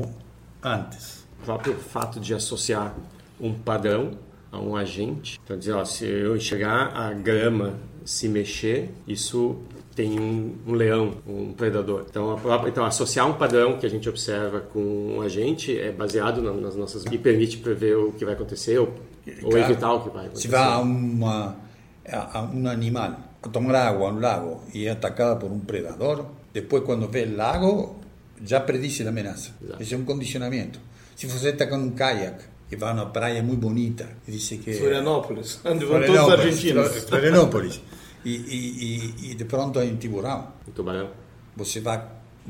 antes. 0.62 1.24
O 1.42 1.46
próprio 1.46 1.76
fato 1.76 2.20
de 2.20 2.34
associar 2.34 2.96
um 3.40 3.54
padrão 3.54 4.18
a 4.52 4.60
um 4.60 4.76
agente, 4.76 5.40
então 5.44 5.58
dizer, 5.58 5.74
ó, 5.74 5.84
se 5.84 6.06
eu 6.06 6.36
enxergar 6.36 6.96
a 6.96 7.14
grama 7.14 7.80
se 8.06 8.28
mexer, 8.28 8.94
isso 9.08 9.58
tem 9.96 10.20
um, 10.20 10.56
um, 10.68 10.74
leão, 10.74 11.14
um 11.28 11.54
predador. 11.54 12.06
Então, 12.10 12.38
própria, 12.40 12.70
então, 12.70 12.86
associar 12.86 13.28
um 13.28 13.34
padrão 13.34 13.78
que 13.78 13.86
a 13.86 13.90
gente 13.90 14.10
observa 14.10 14.60
com 14.60 15.18
um 15.18 15.22
agente 15.22 15.78
é 15.78 15.92
baseado 15.92 16.42
na, 16.42 16.52
nas 16.54 16.76
nossas 16.76 17.06
e 17.06 17.18
permite 17.18 17.58
prever 17.58 17.96
o 17.96 18.12
que 18.12 18.26
vai 18.26 18.34
acontecer 18.34 18.80
ou, 18.80 18.94
ou 19.44 19.58
evitar 19.58 19.94
o 19.94 20.02
que 20.02 20.10
vai 20.10 20.26
acontecer. 20.26 20.42
Se 20.42 20.48
vai 20.48 20.62
a, 20.62 20.80
uma, 20.80 21.56
a, 22.08 22.40
a 22.40 22.42
um 22.44 22.68
animal 22.68 23.18
a 23.42 23.50
tomar 23.50 23.76
água 23.76 24.12
no 24.12 24.20
lago 24.20 24.62
e 24.74 24.88
é 24.88 24.92
atacada 24.92 25.36
por 25.36 25.52
um 25.52 25.60
predador, 25.60 26.26
depois 26.54 26.84
quando 26.84 27.08
vê 27.08 27.24
o 27.24 27.36
lago 27.36 28.04
ya 28.46 28.66
predice 28.66 29.04
la 29.04 29.10
amenaza. 29.10 29.52
Es 29.80 29.92
un 29.92 30.06
condicionamiento. 30.06 30.80
Si 31.16 31.28
usted 31.28 31.50
está 31.50 31.70
con 31.70 31.82
un 31.82 31.92
kayak 31.92 32.50
y 32.72 32.76
va 32.76 32.90
a 32.90 32.94
una 32.94 33.12
playa 33.12 33.42
muy 33.44 33.56
bonita 33.56 34.06
y 34.28 34.32
dice 34.32 34.60
que... 34.60 34.74
Florianópolis, 34.74 35.60
Florianópolis, 35.62 37.06
Florianópolis. 37.08 37.82
Y, 38.24 38.32
y, 38.36 39.16
y, 39.22 39.36
de 39.36 39.46
pronto 39.46 39.80
hay 39.80 39.90
un 39.90 40.00
tiburón. 40.00 40.46
Você 41.56 41.82
va, 41.82 41.96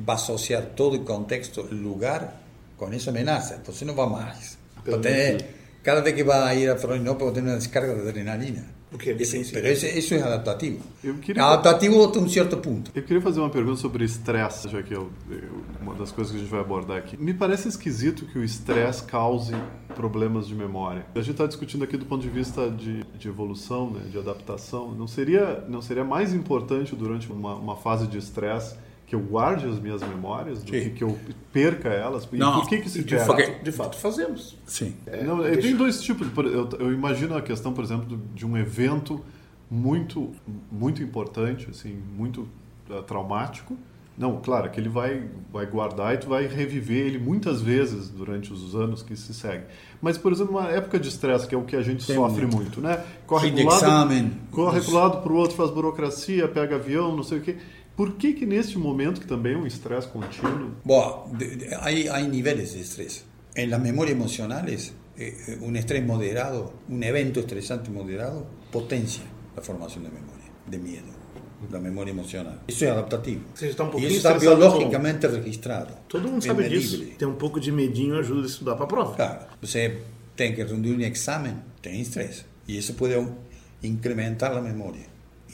va 0.08 0.14
a 0.14 0.16
asociar 0.16 0.74
todo 0.76 0.96
el 0.96 1.04
contexto, 1.04 1.68
el 1.70 1.82
lugar, 1.82 2.40
con 2.78 2.94
esa 2.94 3.12
amenaza. 3.12 3.56
Entonces 3.56 3.88
no 3.88 3.96
va 3.96 4.08
más. 4.08 4.58
Tener, 4.84 5.46
cada 5.82 6.02
vez 6.02 6.14
que 6.14 6.24
va 6.24 6.48
a 6.48 6.56
ir 6.56 6.70
a 6.70 6.78
Florianópolis, 6.78 7.28
va 7.28 7.32
a 7.32 7.34
tener 7.34 7.50
una 7.50 7.56
descarga 7.56 7.94
de 7.94 8.02
adrenalina. 8.02 8.66
Porque 8.94 9.10
é 9.10 9.14
Ese- 9.14 9.24
defensivo. 9.32 9.54
pero 9.56 9.68
ese- 9.68 9.98
eso 9.98 10.14
es 10.16 10.22
adaptativo. 10.24 10.80
Eu 11.04 11.16
queria- 11.16 11.44
Adaptativo 11.44 12.06
hasta 12.06 12.20
un 12.20 12.30
cierto 12.30 12.58
punto. 12.58 12.92
Eu 12.94 13.04
queria 13.04 13.22
fazer 13.22 13.40
uma 13.40 13.50
pergunta 13.50 13.78
sobre 13.82 14.06
estresse, 14.06 14.70
já 14.70 14.82
que 14.84 14.94
é 14.94 14.98
é 14.98 15.82
uma 15.82 15.96
das 15.96 16.12
coisas 16.12 16.32
que 16.32 16.38
a 16.38 16.42
gente 16.42 16.50
vai 16.52 16.60
abordar 16.62 16.98
aqui. 16.98 17.18
Me 17.18 17.34
parece 17.34 17.68
esquisito 17.68 18.26
que 18.28 18.38
o 18.38 18.44
estresse 18.44 19.04
cause 19.04 19.54
problemas 19.96 20.48
de 20.48 20.54
memória. 20.56 21.06
A 21.16 21.20
gente 21.20 21.32
está 21.32 21.48
discutindo 21.48 21.84
aqui 21.84 21.98
do 21.98 22.06
ponto 22.06 22.22
de 22.22 22.30
vista 22.30 22.70
de, 22.70 23.04
de 23.18 23.28
evolução, 23.28 23.90
né, 23.90 24.02
de 24.12 24.18
adaptação. 24.18 24.94
Não 24.94 25.08
seria, 25.08 25.64
não 25.68 25.82
seria 25.82 26.04
mais 26.04 26.34
importante 26.34 26.96
durante 26.96 27.32
uma, 27.32 27.56
uma 27.56 27.76
fase 27.76 28.06
de 28.08 28.18
estresse 28.18 28.76
que 29.14 29.16
eu 29.16 29.20
guarde 29.20 29.68
as 29.68 29.78
minhas 29.78 30.02
memórias 30.02 30.64
do 30.64 30.72
Sim. 30.72 30.86
que 30.86 30.90
que 30.90 31.04
eu 31.04 31.18
perca 31.52 31.90
elas? 31.90 32.28
E 32.32 32.38
Não, 32.38 32.60
por 32.60 32.68
que 32.68 32.80
que 32.80 32.90
se 32.90 33.04
de 33.04 33.20
fato, 33.20 33.64
de 33.64 33.72
fato 33.72 33.96
fazemos. 33.98 34.58
Sí. 34.66 34.96
Não, 35.24 35.46
é, 35.46 35.56
tem 35.56 35.76
dois 35.76 36.02
tipos. 36.02 36.28
Eu, 36.36 36.68
eu 36.80 36.92
imagino 36.92 37.38
a 37.38 37.42
questão, 37.42 37.74
por 37.74 37.84
exemplo, 37.84 38.20
de 38.34 38.44
um 38.44 38.58
evento 38.58 39.22
muito, 39.70 40.32
muito 40.72 41.04
importante, 41.04 41.68
assim, 41.70 41.96
muito 42.18 42.48
ah, 42.90 43.04
traumático. 43.04 43.78
Não, 44.18 44.40
claro, 44.42 44.70
que 44.70 44.80
ele 44.80 44.90
vai, 44.90 45.24
vai 45.52 45.66
guardar 45.66 46.14
e 46.14 46.18
tu 46.18 46.30
vai 46.30 46.46
reviver 46.46 47.08
ele 47.08 47.18
muitas 47.18 47.62
vezes 47.62 48.10
durante 48.10 48.54
os 48.54 48.76
anos 48.76 49.02
que 49.02 49.16
se 49.16 49.34
seguem. 49.34 49.66
Mas, 50.02 50.18
por 50.18 50.32
exemplo, 50.32 50.58
uma 50.58 50.70
época 50.70 51.00
de 51.00 51.08
estresse, 51.08 51.48
que 51.48 51.56
é 51.56 51.58
o 51.58 51.64
que 51.64 51.76
a 51.76 51.82
gente 51.82 52.06
Tem 52.06 52.16
sofre 52.16 52.46
muito. 52.46 52.56
muito, 52.56 52.82
né? 52.82 53.04
Corre 53.26 53.52
para 53.52 53.58
de 53.58 53.64
lado, 53.64 54.32
corre 54.52 54.82
para 54.82 55.32
o 55.32 55.36
outro, 55.36 55.56
faz 55.56 55.72
burocracia, 55.72 56.48
pega 56.48 56.76
avião, 56.76 57.16
não 57.16 57.24
sei 57.24 57.40
o 57.40 57.42
quê. 57.42 57.58
Por 57.96 58.18
que 58.18 58.34
que 58.34 58.46
neste 58.46 58.78
momento, 58.78 59.22
que 59.22 59.28
também 59.28 59.54
é 59.54 59.58
um 59.58 59.68
estresse 59.68 60.08
contínuo, 60.08 60.72
Bueno, 60.84 61.28
de- 61.38 61.56
de- 61.58 61.76
hay, 61.80 62.08
hay 62.08 62.28
niveles 62.28 62.74
de 62.74 62.82
estrés. 62.82 63.24
En 63.56 63.70
las 63.70 63.80
memorias 63.80 64.16
emocionales, 64.18 64.94
eh, 65.16 65.36
eh, 65.48 65.58
un 65.62 65.76
estrés 65.76 66.04
moderado, 66.04 66.74
un 66.90 67.04
evento 67.04 67.40
estresante 67.40 67.92
moderado, 67.92 68.48
potencia 68.72 69.24
la 69.56 69.62
formación 69.62 70.06
de 70.06 70.10
memoria, 70.10 70.50
de 70.68 70.78
miedo, 70.80 71.12
la 71.72 71.80
memoria 71.80 72.12
emocional. 72.12 72.62
Eso 72.68 72.86
es 72.86 72.92
adaptativo. 72.92 73.42
Você 73.54 73.70
está 73.70 73.84
um 73.84 73.92
pouquinho 73.92 74.08
eso 74.10 74.18
está 74.18 74.32
estressado 74.34 74.58
biológicamente 74.58 75.28
registrado. 75.28 75.94
Todo 76.08 76.28
mundo 76.28 76.42
sabe 76.44 76.68
disso. 76.68 77.00
Ter 77.18 77.28
um 77.28 77.36
pouco 77.36 77.60
de 77.60 77.72
medinho 77.72 78.18
ajuda 78.18 78.42
a 78.42 78.48
estudar 78.48 78.76
para 78.76 78.86
a 78.86 78.88
prova. 78.88 79.16
Claro, 79.16 79.46
você 79.62 80.00
tem 80.36 80.56
que 80.56 80.64
rendir 80.64 80.96
un 80.96 81.02
examen, 81.04 81.58
tem 81.80 82.02
estrés. 82.02 82.44
Y 82.68 82.76
eso 82.78 82.96
puede 82.96 83.14
au- 83.16 83.38
incrementar 83.84 84.52
la 84.56 84.62
memoria 84.62 85.06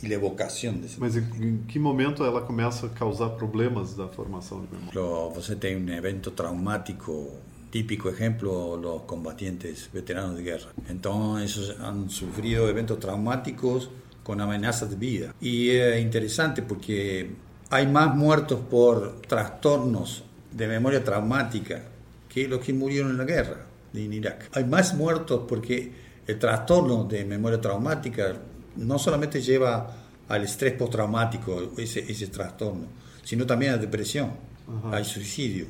y 0.01 0.07
la 0.07 0.15
evocación 0.15 0.81
de 0.81 0.87
esa 0.87 0.97
mas 0.99 1.15
em, 1.15 1.59
que 1.67 1.79
momento 1.79 2.25
ela 2.25 2.41
começa 2.41 2.85
a 2.85 2.89
causar 2.89 3.29
problemas 3.31 3.95
da 3.95 4.07
formação 4.07 4.61
de 4.61 4.67
memória? 4.71 5.33
você 5.33 5.55
tem 5.55 5.75
un 5.75 5.89
evento 5.89 6.31
traumático, 6.31 7.29
típico 7.71 8.09
ejemplo, 8.09 8.77
los 8.77 9.03
combatientes 9.03 9.89
veteranos 9.93 10.35
de 10.35 10.43
guerra. 10.43 10.71
Entonces, 10.89 11.55
ellos 11.55 11.79
han 11.79 12.09
sufrido 12.09 12.67
eventos 12.67 12.99
traumáticos 12.99 13.89
con 14.23 14.41
amenazas 14.41 14.89
de 14.89 14.95
vida. 14.95 15.33
Y 15.39 15.69
es 15.69 16.01
interesante 16.01 16.61
porque 16.61 17.31
hay 17.69 17.87
más 17.87 18.15
muertos 18.15 18.59
por 18.69 19.21
trastornos 19.21 20.23
de 20.51 20.67
memoria 20.67 21.03
traumática 21.03 21.83
que 22.27 22.47
los 22.47 22.59
que 22.59 22.73
murieron 22.73 23.11
en 23.11 23.17
la 23.17 23.25
guerra 23.25 23.65
en 23.93 24.13
Irak. 24.13 24.49
Hay 24.53 24.65
más 24.65 24.93
muertos 24.95 25.45
porque 25.47 25.91
el 26.27 26.37
trastorno 26.37 27.03
de 27.05 27.25
memoria 27.25 27.59
traumática 27.59 28.35
no 28.79 28.99
solamente 28.99 29.41
lleva 29.41 29.95
al 30.27 30.43
estrés 30.43 30.73
postraumático, 30.73 31.73
ese, 31.77 31.99
ese 32.11 32.27
trastorno, 32.27 32.87
sino 33.23 33.45
también 33.45 33.73
a 33.73 33.77
depresión, 33.77 34.31
al 34.91 35.05
suicidio. 35.05 35.65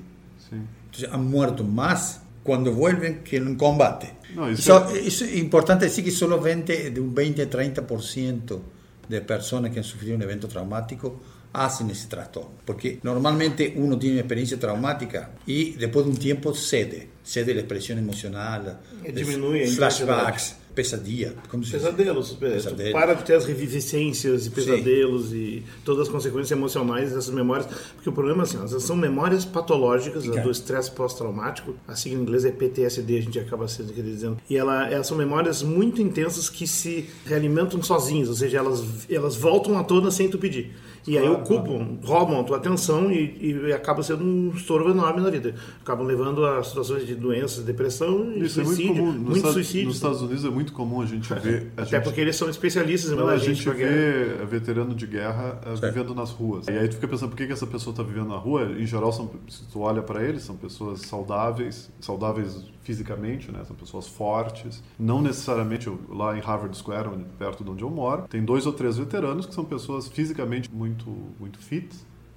Sim. 0.50 0.66
Entonces 0.86 1.10
han 1.12 1.26
muerto 1.26 1.64
más 1.64 2.22
cuando 2.44 2.74
vuelven 2.74 3.24
que 3.24 3.38
en 3.38 3.48
un 3.48 3.56
combate. 3.56 4.14
No, 4.36 4.48
es 4.50 5.22
importante 5.36 5.86
decir 5.86 6.04
que 6.04 6.12
solo 6.12 6.40
20, 6.40 6.92
de 6.92 7.00
un 7.00 7.16
20-30% 7.16 8.60
de 9.08 9.22
personas 9.22 9.72
que 9.72 9.80
han 9.80 9.84
sufrido 9.84 10.16
un 10.16 10.22
evento 10.22 10.48
traumático 10.48 11.20
hacen 11.54 11.90
ese 11.90 12.08
trastorno. 12.08 12.52
Porque 12.66 13.00
normalmente 13.04 13.74
uno 13.76 13.98
tiene 13.98 14.16
una 14.16 14.22
experiencia 14.22 14.60
traumática 14.60 15.32
y 15.46 15.72
después 15.72 16.06
de 16.06 16.12
un 16.12 16.18
tiempo 16.18 16.54
cede, 16.54 17.10
cede 17.24 17.54
la 17.54 17.62
expresión 17.62 17.98
emocional, 17.98 18.80
E 19.04 19.12
diminui 19.12 19.64
a 19.64 19.68
flashbacks, 19.68 20.56
pesadilla. 20.82 21.34
como 21.50 21.64
se? 21.64 21.72
Pesadelos. 21.72 22.38
é, 22.42 22.50
Pesadelo. 22.50 22.90
Tu 22.90 22.94
para 22.94 23.14
de 23.14 23.24
ter 23.24 23.36
as 23.36 23.46
reviviscências 23.46 24.46
e 24.46 24.50
pesadelos 24.50 25.34
e 25.34 25.64
todas 25.84 26.08
as 26.08 26.10
consequências 26.10 26.52
emocionais 26.52 27.12
dessas 27.12 27.30
memórias. 27.30 27.68
Porque 27.96 28.10
o 28.10 28.14
problema 28.14 28.44
é 28.44 28.44
assim, 28.44 28.58
elas 28.58 28.84
são 28.84 28.96
memórias 28.96 29.44
patológicas 29.44 30.24
do 30.24 30.52
estresse 30.52 30.92
pós-traumático. 30.92 31.76
A 31.88 31.96
sigla 31.96 32.20
em 32.20 32.24
inglês 32.24 32.46
é 32.46 32.52
PTSD, 32.52 33.18
a 33.18 33.22
gente 33.22 33.40
acaba 33.40 33.68
sendo 33.68 33.94
quer 33.94 34.04
dizendo. 34.04 34.38
E 34.50 34.56
ela, 34.56 34.90
elas 34.90 35.08
são 35.08 35.18
memórias 35.18 35.62
muito 35.62 36.02
intensas 36.02 36.50
que 36.50 36.66
se 36.66 37.10
realimentam 37.26 37.82
sozinhas, 37.82 38.30
ou 38.30 38.36
seja, 38.36 38.58
elas, 38.60 38.84
elas 39.10 39.36
voltam 39.36 39.78
à 39.78 39.84
tona 39.84 40.12
sem 40.12 40.30
tu 40.30 40.38
pedir. 40.38 40.72
E 41.10 41.18
aí 41.18 41.28
ocupam, 41.28 41.98
roubam 42.04 42.40
a 42.40 42.44
tua 42.44 42.58
atenção 42.58 43.12
e, 43.12 43.64
e 43.68 43.74
acaba 43.74 44.04
sendo 44.04 44.24
um 44.24 44.50
estorvo 44.56 44.92
enorme 44.92 45.22
na 45.22 45.30
vida. 45.30 45.56
Acabam 45.82 46.06
levando 46.06 46.46
a 46.46 46.64
situações 46.64 47.06
de 47.08 47.16
doenças, 47.16 47.64
depressão 47.64 48.32
e 48.34 48.44
Isso 48.46 48.62
é 48.62 48.64
muito 48.64 48.76
suicídio. 48.78 48.96
comum. 49.04 49.12
Nos, 49.14 49.22
muito 49.24 49.36
Estados, 49.38 49.54
suicídio. 49.56 49.88
nos 49.88 49.96
Estados 49.96 50.22
Unidos 50.22 50.46
é 50.46 50.50
muito 50.50 50.74
comum 50.74 51.02
a 51.02 51.06
gente 51.06 51.34
ver. 51.34 51.72
A 51.76 51.82
Até 51.82 51.92
gente, 51.98 52.04
porque 52.04 52.22
eles 52.22 52.36
são 52.36 52.50
especialistas 52.50 53.12
em 53.12 53.16
mandar 53.16 53.32
a 53.34 53.38
gente 53.38 53.64
gente 53.64 53.70
vê 53.76 54.46
veterano 54.46 54.94
de 54.94 55.08
guerra 55.08 55.60
eh, 55.66 55.88
vivendo 55.88 56.14
nas 56.14 56.32
ruas. 56.32 56.68
E 56.68 56.72
aí 56.72 56.88
tu 56.88 56.96
fica 56.96 57.08
pensando 57.08 57.30
por 57.30 57.36
que, 57.38 57.48
que 57.48 57.54
essa 57.54 57.68
pessoa 57.68 57.92
está 57.92 58.04
vivendo 58.04 58.28
na 58.30 58.38
rua. 58.38 58.64
Em 58.78 58.86
geral, 58.86 59.12
são, 59.12 59.30
se 59.48 59.64
tu 59.72 59.80
olha 59.82 60.02
para 60.02 60.24
eles, 60.24 60.44
são 60.44 60.56
pessoas 60.56 61.02
saudáveis, 61.02 61.90
saudáveis 62.00 62.64
fisicamente, 62.84 63.52
né? 63.52 63.60
São 63.68 63.76
pessoas 63.76 64.08
fortes. 64.08 64.82
Não 64.98 65.22
necessariamente 65.22 65.92
lá 66.10 66.36
em 66.36 66.42
Harvard 66.42 66.76
Square, 66.76 67.10
onde- 67.10 67.26
perto 67.38 67.64
de 67.64 67.70
onde 67.70 67.84
eu 67.84 67.90
moro, 67.90 68.24
tem 68.28 68.44
dois 68.44 68.66
ou 68.66 68.74
três 68.74 68.98
veteranos 68.98 69.46
que 69.46 69.54
são 69.54 69.64
pessoas 69.64 70.08
fisicamente 70.08 70.70
muito, 70.74 70.99
muito 71.40 71.60
fit, 71.60 71.90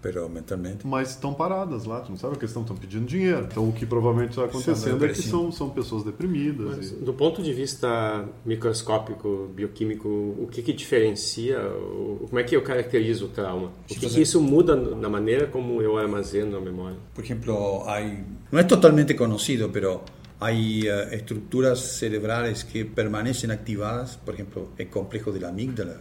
Pero 0.03 0.29
mentalmente. 0.29 0.85
mas 0.85 1.11
estão 1.11 1.33
paradas 1.33 1.85
lá. 1.85 2.01
Tu 2.01 2.11
não 2.11 2.17
sabe 2.19 2.35
a 2.35 2.39
questão, 2.39 2.63
estão 2.63 2.77
pedindo 2.77 3.07
dinheiro. 3.07 3.47
Então 3.49 3.69
o 3.69 3.73
que 3.73 3.87
provavelmente 3.87 4.31
está 4.31 4.45
acontecendo 4.47 5.05
é 5.05 5.09
que 5.09 5.23
são, 5.23 5.53
são 5.53 5.71
pessoas 5.71 6.03
deprimidas. 6.03 6.77
Mas, 6.77 6.91
e- 6.91 6.97
do 6.97 7.13
ponto 7.13 7.41
de 7.41 7.53
vista 7.55 8.25
microscópico, 8.45 9.49
bioquímico, 9.55 10.09
o 10.09 10.49
que, 10.51 10.61
que 10.63 10.73
diferencia, 10.73 11.61
o- 11.61 12.27
como 12.29 12.39
é 12.39 12.43
que 12.43 12.57
eu 12.57 12.63
caracterizo 12.63 13.27
o 13.27 13.29
trauma? 13.29 13.69
O 13.69 13.95
que, 13.95 13.95
que 14.09 14.21
isso 14.21 14.41
muda 14.41 14.75
na 14.75 15.09
maneira 15.09 15.47
como 15.47 15.81
eu 15.81 15.97
armazeno 15.97 16.57
a 16.57 16.61
memória? 16.61 16.97
Por 17.15 17.23
ejemplo, 17.25 17.89
hay, 17.89 18.25
no 18.51 18.59
es 18.59 18.67
totalmente 18.67 19.15
conocido, 19.15 19.71
pero 19.71 20.03
hay 20.41 20.89
eh, 20.89 21.15
estructuras 21.15 21.79
cerebrales 21.79 22.65
que 22.65 22.85
permanecen 22.85 23.53
activadas, 23.53 24.17
por 24.17 24.35
ejemplo, 24.35 24.71
el 24.79 24.89
complejo 24.89 25.31
de 25.31 25.39
la 25.39 25.49
amígdala, 25.51 26.01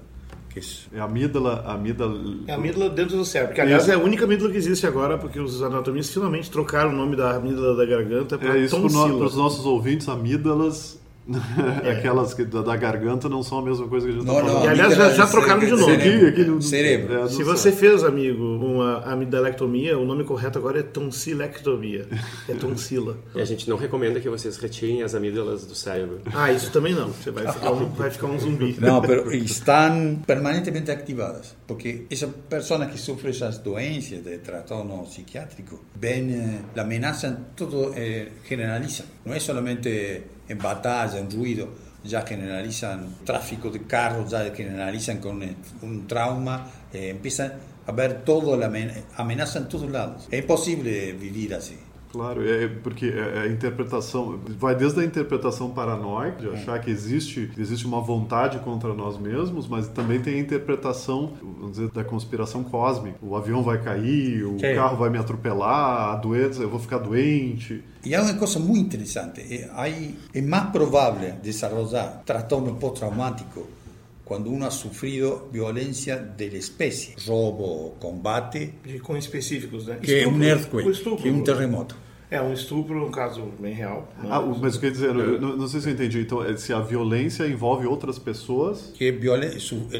É 0.93 0.99
a 0.99 1.05
amígdala, 1.05 1.63
a 1.65 1.73
amígdala 1.73 2.19
É 2.47 2.51
a 2.51 2.55
amígdala 2.55 2.89
dentro 2.89 3.17
do 3.17 3.25
cérebro, 3.25 3.59
aliás 3.61 3.87
é 3.89 3.93
a 3.93 3.97
única 3.97 4.25
amígdala 4.25 4.51
que 4.51 4.57
existe 4.57 4.85
agora, 4.85 5.17
porque 5.17 5.39
os 5.39 5.63
anatomistas 5.63 6.13
finalmente 6.13 6.51
trocaram 6.51 6.91
o 6.91 6.95
nome 6.95 7.15
da 7.15 7.35
amígdala 7.35 7.75
da 7.75 7.85
garganta 7.85 8.37
para 8.37 8.57
É 8.57 8.61
isso 8.61 8.77
para 8.77 9.25
os 9.25 9.35
nossos 9.35 9.65
ouvintes, 9.65 10.07
amígdalas, 10.07 11.00
aquelas 11.89 12.33
que, 12.33 12.43
da, 12.45 12.61
da 12.61 12.75
garganta, 12.75 13.29
não 13.29 13.43
são 13.43 13.59
a 13.59 13.61
mesma 13.61 13.87
coisa 13.87 14.07
que 14.07 14.13
a 14.13 14.15
gente 14.15 14.25
no, 14.25 14.33
falando. 14.33 14.65
E, 14.65 14.67
aliás, 14.67 14.95
já- 14.95 15.09
já 15.11 15.27
trocaram 15.27 15.59
de 15.59 15.71
nome. 15.71 15.93
Aqui, 15.93 16.25
aqui 16.27 16.43
no, 16.43 16.61
Cerebro. 16.61 17.23
é, 17.23 17.27
Se 17.27 17.43
você 17.43 17.71
fez, 17.71 18.03
amigo, 18.03 18.43
uma 18.43 18.99
amidalectomia, 19.03 19.97
o 19.97 20.05
nome 20.05 20.23
correto 20.23 20.57
agora 20.57 20.79
é 20.79 20.83
tonsilectomia. 20.83 22.07
É 22.49 22.53
tonsila. 22.53 23.17
E 23.35 23.41
a 23.41 23.45
gente 23.45 23.69
não 23.69 23.77
recomenda 23.77 24.19
que 24.19 24.29
vocês 24.29 24.57
retirem 24.57 25.03
as 25.03 25.15
amígdalas 25.15 25.65
do 25.65 25.73
cérebro. 25.75 26.19
Ah, 26.33 26.51
isso 26.51 26.69
também 26.71 26.93
não. 26.93 27.09
Você 27.09 27.31
vai 27.31 27.49
ficar 27.51 27.71
um, 27.71 27.85
vai 27.89 28.09
ficar 28.11 28.27
um 28.27 28.39
zumbi. 28.39 28.77
No, 28.81 29.01
pero 29.01 29.31
están 29.31 30.17
permanentemente 30.25 30.91
activadas, 30.91 31.55
porque 31.67 32.05
esas 32.09 32.29
personas 32.49 32.91
que 32.91 32.97
sufren 32.97 33.31
esas 33.31 33.59
doencias 33.63 34.23
de 34.23 34.37
trastorno 34.39 35.03
psiquiátrico 35.05 35.79
ven 35.99 36.29
eh, 36.31 36.61
la 36.75 36.83
amenaza 36.83 37.27
en 37.27 37.37
todo, 37.55 37.93
eh, 37.95 38.31
generalizan. 38.43 39.07
No 39.25 39.33
es 39.33 39.43
solamente 39.43 40.23
en 40.47 40.57
batalla, 40.57 41.19
en 41.19 41.29
ruido, 41.31 41.69
ya 42.03 42.21
generalizan 42.25 43.17
tráfico 43.25 43.69
de 43.69 43.83
carros, 43.83 44.31
ya 44.31 44.51
generalizan 44.55 45.19
con 45.19 45.43
eh, 45.43 45.55
un 45.81 46.07
trauma, 46.07 46.67
eh, 46.93 47.09
empiezan 47.09 47.53
a 47.85 47.91
ver 47.91 48.23
todo, 48.23 48.57
la 48.57 48.67
amen- 48.67 49.03
amenaza 49.17 49.59
en 49.59 49.67
todos 49.69 49.89
lados. 49.89 50.27
Es 50.31 50.41
imposible 50.41 51.13
vivir 51.13 51.53
así. 51.53 51.77
Claro, 52.11 52.45
é 52.47 52.67
porque 52.67 53.05
é 53.05 53.43
a 53.43 53.47
interpretação 53.47 54.37
vai 54.59 54.75
desde 54.75 54.99
a 54.99 55.05
interpretação 55.05 55.69
paranoica 55.69 56.41
de 56.41 56.49
achar 56.49 56.79
que 56.81 56.91
existe 56.91 57.49
existe 57.57 57.85
uma 57.85 58.01
vontade 58.01 58.59
contra 58.59 58.93
nós 58.93 59.17
mesmos, 59.17 59.67
mas 59.67 59.87
também 59.87 60.19
tem 60.19 60.35
a 60.35 60.39
interpretação, 60.39 61.33
vamos 61.41 61.71
dizer, 61.71 61.89
da 61.91 62.03
conspiração 62.03 62.63
cósmica. 62.63 63.17
O 63.21 63.35
avião 63.35 63.63
vai 63.63 63.81
cair, 63.81 64.43
o 64.43 64.59
Sim. 64.59 64.75
carro 64.75 64.97
vai 64.97 65.09
me 65.09 65.17
atropelar, 65.17 66.13
a 66.13 66.15
doença, 66.15 66.61
eu 66.61 66.69
vou 66.69 66.79
ficar 66.79 66.97
doente. 66.97 67.81
Hay 68.03 68.15
una 68.15 68.37
cosa 68.37 68.59
muy 68.59 68.79
interesante, 68.79 69.41
eh, 69.49 69.69
hay, 69.73 70.17
es 70.33 70.43
más 70.43 70.71
probable 70.71 71.35
desarrollar 71.43 72.23
trastorno 72.25 72.77
postraumático 72.79 73.67
cuando 74.31 74.49
uno 74.49 74.65
ha 74.65 74.71
sufrido 74.71 75.49
violencia 75.51 76.15
de 76.15 76.49
la 76.49 76.57
especie, 76.57 77.15
robo, 77.27 77.95
combate, 77.99 78.75
Com 79.03 79.17
específicos, 79.17 79.87
né? 79.87 79.97
que 80.01 80.25
un 80.25 80.41
Estupro. 80.41 80.41
O 80.41 80.47
earthquake, 80.47 80.89
estupro. 80.91 81.23
que 81.23 81.29
un 81.29 81.43
terremoto. 81.43 81.95
É 82.29 82.41
um 82.41 82.53
estupro, 82.53 83.05
um 83.05 83.11
caso 83.11 83.41
bem 83.59 83.73
real. 83.73 84.07
né? 84.23 84.29
Ah, 84.31 84.39
o- 84.39 84.57
mas 84.57 84.75
o 84.77 84.79
que 84.79 84.85
eu 84.85 84.91
quer 84.91 84.95
dizer, 84.95 85.09
eu 85.13 85.41
não, 85.41 85.57
não 85.57 85.67
sei 85.67 85.81
se 85.81 85.89
eu 85.89 85.93
entendi. 85.93 86.21
Então, 86.21 86.41
é 86.41 86.55
se 86.55 86.71
a 86.71 86.79
violência 86.79 87.45
envolve 87.45 87.85
outras 87.85 88.17
pessoas, 88.17 88.93
que 88.93 89.11
violen- 89.11 89.51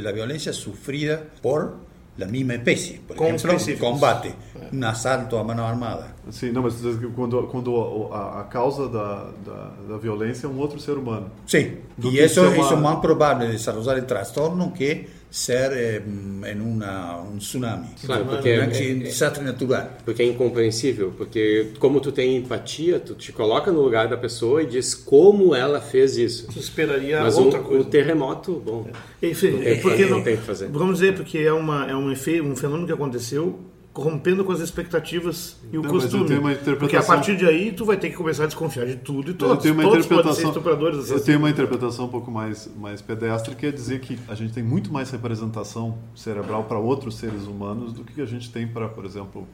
la 0.02 0.12
violencia 0.14 0.54
sufrida 0.54 1.28
por 1.42 1.76
la 2.22 2.28
misma 2.28 2.54
especie. 2.56 3.02
Por 3.08 3.18
Con 3.18 3.28
ejemplo, 3.28 3.52
específicos. 3.52 3.90
combate, 3.90 4.34
un 4.72 4.84
asalto 4.84 5.38
a 5.38 5.44
mano 5.44 5.66
armada. 5.66 6.16
assim, 6.30 6.52
não, 6.52 6.62
mas 6.64 6.76
quando, 7.16 7.48
quando 7.48 8.10
a, 8.14 8.42
a 8.42 8.44
causa 8.46 8.88
da, 8.88 9.26
da, 9.46 9.72
da 9.90 9.98
violência 9.98 10.48
é 10.48 10.50
um 10.50 10.58
outro 10.60 10.80
ser 10.80 10.98
humano. 10.98 11.28
Sí, 11.46 11.80
Lo 11.98 12.10
y 12.10 12.14
que 12.16 12.24
eso, 12.24 12.42
se 12.46 12.52
llama- 12.52 12.66
eso 12.66 12.76
es 12.76 12.82
más 12.82 12.96
probable 13.02 13.48
desarrollar 13.48 13.98
el 13.98 14.06
trastorno 14.06 14.72
que 14.74 15.21
ser 15.32 15.72
eh, 15.74 16.04
en 16.52 16.62
una, 16.62 17.16
un 17.22 17.38
tsunami, 17.40 17.88
Claro, 18.06 18.26
porque 18.26 18.50
é- 18.50 18.58
é- 18.66 18.94
desastre 18.96 19.42
natural. 19.44 19.98
Porque 20.04 20.22
é 20.22 20.26
incompreensível, 20.26 21.14
porque 21.18 21.72
como 21.80 22.02
tu 22.02 22.12
tem 22.12 22.36
empatia, 22.36 23.00
tu 23.00 23.16
te 23.16 23.32
coloca 23.32 23.72
no 23.72 23.82
lugar 23.82 24.10
da 24.10 24.18
pessoa 24.18 24.62
e 24.62 24.66
diz 24.66 24.94
como 24.94 25.56
ela 25.56 25.80
fez 25.80 26.18
isso. 26.18 26.48
Tu 26.52 26.60
esperaria 26.60 27.22
Mas 27.22 27.38
um, 27.38 27.46
outra 27.46 27.62
o, 27.62 27.64
coisa. 27.64 27.82
o 27.82 27.86
terremoto, 27.86 28.62
bom, 28.64 28.88
Enfim, 29.24 29.52
Não 29.52 29.62
é 29.62 29.64
tem- 29.64 29.82
porque 29.82 30.04
não 30.06 30.18
não, 30.18 30.24
tem 30.24 30.34
o 30.34 30.38
que 30.38 30.44
fazer. 30.44 30.68
Vamos 30.68 31.00
dizer, 31.00 31.16
porque 31.16 31.38
é, 31.38 31.54
uma, 31.54 31.90
é 31.90 31.96
um, 31.96 32.12
efeito, 32.12 32.44
um 32.44 32.56
fenômeno 32.56 32.86
que 32.86 32.94
aconteceu 32.94 33.58
corrompendo 33.94 34.46
com 34.46 34.52
as 34.54 34.60
expectativas 34.62 35.58
e 35.72 35.78
o 35.78 35.82
Não, 35.82 35.90
costume. 35.90 36.24
uma 36.38 36.50
Porque 36.54 36.58
a 36.58 36.62
interpretação- 36.74 37.16
partir 37.16 37.36
de 37.36 37.46
aí 37.46 37.74
tu 37.74 37.84
vai 37.84 37.98
ter 37.98 38.10
que 38.10 38.16
começar 38.16 38.44
a 38.44 38.48
desconfiar 38.48 38.86
de 38.86 38.96
tudo 38.96 39.32
e 39.32 39.34
todos. 39.34 39.58
eu 39.58 39.62
tenho 39.62 39.74
uma 39.74 39.84
todos 39.84 40.06
podem 40.06 40.24
ser 40.24 40.30
interpretação. 40.44 40.50
estupradores 40.50 41.12
Eu 41.12 41.20
tenho 41.24 41.40
uma 41.40 41.50
interpretação 41.50 42.06
um 42.06 42.10
pouco 42.10 42.32
mais, 42.32 42.70
mais 42.80 43.02
pedestre, 43.02 43.54
que 43.54 43.66
é 43.66 43.72
dizer 43.72 44.00
que 44.00 44.18
a 44.30 44.36
gente 44.36 44.54
tem 44.54 44.64
muito 44.64 44.94
mais 44.94 45.10
representação 45.12 45.98
cerebral 46.16 46.64
para 46.64 46.78
outros 46.80 47.16
seres 47.18 47.44
humanos 47.44 47.92
do 47.92 48.04
que 48.06 48.22
a 48.22 48.26
gente 48.26 48.50
tem 48.50 48.66
para, 48.66 48.88
por 48.88 49.04
exemplo, 49.06 49.46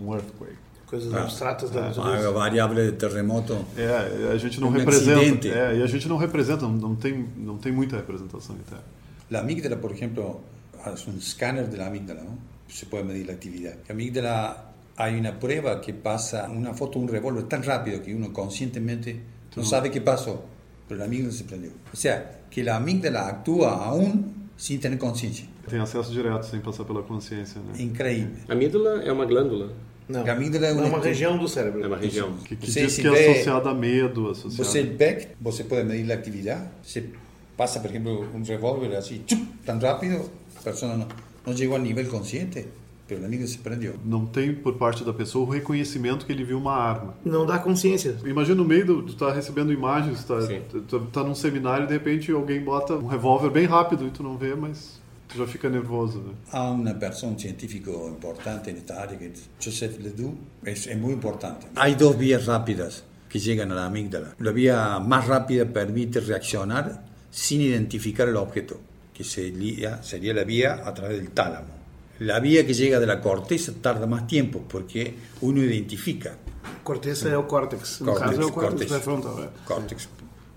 um 0.00 0.12
earthquake. 0.14 0.56
Coisas 0.86 1.12
Ah. 1.12 1.22
abstratas 1.22 1.70
da 1.70 1.80
A 1.86 1.88
natureza. 1.88 2.30
variable 2.32 2.84
de 2.86 2.92
terremoto. 2.92 3.56
É, 3.76 4.30
a 4.32 4.36
gente 4.38 4.60
não 4.60 4.68
Um 4.68 4.72
representa. 4.72 5.20
acidente. 5.20 5.50
É, 5.50 5.76
e 5.78 5.82
a 5.82 5.86
gente 5.86 6.08
não 6.08 6.16
representa, 6.18 6.62
não, 6.66 6.72
não 6.72 6.94
tem, 6.94 7.26
não 7.36 7.56
tem 7.58 7.72
muita 7.72 7.96
representação 7.96 8.56
interna. 8.56 8.84
La 9.30 9.40
amígdala, 9.40 9.76
por 9.76 9.90
ejemplo, 9.92 10.40
es 10.94 11.06
un 11.06 11.16
escáner 11.16 11.68
de 11.70 11.76
la 11.78 11.86
amígdala, 11.86 12.22
¿no? 12.22 12.36
Se 12.72 12.86
puede 12.86 13.04
medir 13.04 13.26
la 13.26 13.34
actividad. 13.34 13.74
La 13.88 13.92
amígdala, 13.94 14.72
hay 14.96 15.14
una 15.18 15.38
prueba 15.38 15.80
que 15.80 15.92
pasa 15.92 16.48
una 16.50 16.72
foto 16.74 16.98
de 16.98 17.04
un 17.04 17.08
revólver 17.10 17.44
tan 17.44 17.62
rápido 17.62 18.02
que 18.02 18.14
uno 18.14 18.32
conscientemente 18.32 19.20
no 19.56 19.64
sabe 19.64 19.90
qué 19.90 20.00
pasó, 20.00 20.44
pero 20.88 20.98
la 21.00 21.04
amígdala 21.04 21.32
se 21.32 21.44
prendió. 21.44 21.70
O 21.92 21.96
sea, 21.96 22.40
que 22.50 22.62
la 22.64 22.76
amígdala 22.76 23.28
actúa 23.28 23.84
aún 23.84 24.48
sin 24.56 24.80
tener 24.80 24.98
conciencia. 24.98 25.46
Tem 25.68 25.80
acesso 25.80 26.10
direto, 26.12 26.42
sem 26.44 26.60
passar 26.60 26.84
pela 26.86 27.02
consciência, 27.02 27.60
né? 27.60 27.80
Increíble. 27.82 28.38
a 28.48 28.52
amígdala 28.52 29.02
é 29.04 29.12
uma 29.12 29.24
glândula, 29.26 29.72
Não. 30.08 30.26
A 30.26 30.32
amígdala 30.32 30.66
é 30.66 30.70
é 30.70 30.72
uma 30.72 30.82
uma 30.82 30.96
estu- 30.96 31.08
região 31.08 31.38
do 31.38 31.46
cérebro. 31.48 31.84
é 31.84 31.86
uma 31.86 31.96
região. 31.96 32.36
Que, 32.44 32.56
que 32.56 32.70
Você 32.70 32.86
diz 32.86 32.96
que 32.96 33.06
é 33.06 33.30
associada 33.32 33.70
a 33.70 33.74
medo, 33.74 34.28
associada... 34.30 34.64
Você 34.64 34.82
PEC, 34.84 35.28
você 35.40 35.64
pode 35.64 35.84
medir 35.86 36.10
a 36.10 36.14
atividade. 36.14 36.68
Você 36.82 37.04
passa, 37.56 37.80
por 37.80 37.90
exemplo, 37.90 38.28
um 38.34 38.42
revólver 38.42 38.96
assim, 38.96 39.22
tchup, 39.26 39.46
tão 39.64 39.78
rápido, 39.78 40.30
a 40.56 40.62
pessoa 40.62 40.96
não, 40.96 41.08
não 41.46 41.56
chegou 41.56 41.76
a 41.76 41.78
nível 41.78 42.08
consciente, 42.08 42.66
a 43.10 43.26
amígdala 43.26 43.48
se 43.48 43.58
prendeu. 43.58 43.94
Não 44.04 44.24
tem 44.26 44.54
por 44.54 44.74
parte 44.74 45.04
da 45.04 45.12
pessoa 45.12 45.46
o 45.46 45.50
reconhecimento 45.50 46.24
que 46.24 46.32
ele 46.32 46.44
viu 46.44 46.58
uma 46.58 46.74
arma. 46.74 47.14
Não 47.24 47.44
dá 47.44 47.58
consciência. 47.58 48.16
Imagina 48.24 48.56
no 48.56 48.64
meio 48.64 48.86
do. 48.86 49.02
Tu 49.02 49.14
tá 49.16 49.32
recebendo 49.32 49.72
imagens, 49.72 50.24
tá, 50.24 50.38
tu, 50.70 50.80
tu 50.82 51.00
tá 51.06 51.22
num 51.22 51.34
seminário 51.34 51.84
e 51.84 51.86
de 51.88 51.92
repente 51.92 52.32
alguém 52.32 52.60
bota 52.62 52.94
um 52.94 53.06
revólver 53.06 53.50
bem 53.50 53.66
rápido 53.66 54.06
e 54.06 54.10
tu 54.10 54.22
não 54.22 54.36
vê, 54.36 54.54
mas 54.54 55.00
tu 55.28 55.38
já 55.38 55.46
fica 55.46 55.68
nervoso, 55.68 56.18
né? 56.20 56.32
Há 56.50 56.70
uma 56.70 56.94
pessoa, 56.94 57.32
um 57.32 57.38
científico 57.38 57.90
importante 58.08 58.72
nesta 58.72 58.98
área, 58.98 59.16
que 59.16 59.24
é 59.24 59.32
Joseph 59.60 59.98
Ledoux, 59.98 60.36
é, 60.64 60.72
é 60.92 60.96
muito 60.96 61.18
importante. 61.18 61.66
Há 61.74 61.88
duas 61.90 62.16
vias 62.16 62.46
rápidas 62.46 63.04
que 63.28 63.38
chegam 63.38 63.70
à 63.72 63.86
amígdala. 63.86 64.34
A 64.38 64.50
via 64.50 65.00
mais 65.00 65.26
rápida 65.26 65.66
permite 65.66 66.18
reaccionar 66.18 67.02
sin 67.32 67.62
identificar 67.62 68.28
el 68.28 68.36
objeto, 68.36 68.78
que 69.12 69.24
sería, 69.24 70.00
sería 70.04 70.32
la 70.32 70.44
vía 70.44 70.82
a 70.86 70.94
través 70.94 71.18
del 71.18 71.30
tálamo. 71.30 71.82
La 72.20 72.38
vía 72.38 72.64
que 72.64 72.74
llega 72.74 73.00
de 73.00 73.06
la 73.06 73.20
corteza 73.20 73.72
tarda 73.80 74.06
más 74.06 74.28
tiempo 74.28 74.62
porque 74.68 75.14
uno 75.40 75.60
identifica 75.60 76.36
Corteza 76.84 77.38
o 77.38 77.46
córtex. 77.46 77.98
Córtex, 78.04 78.50
córtex, 78.50 78.92
córtex. 79.64 80.08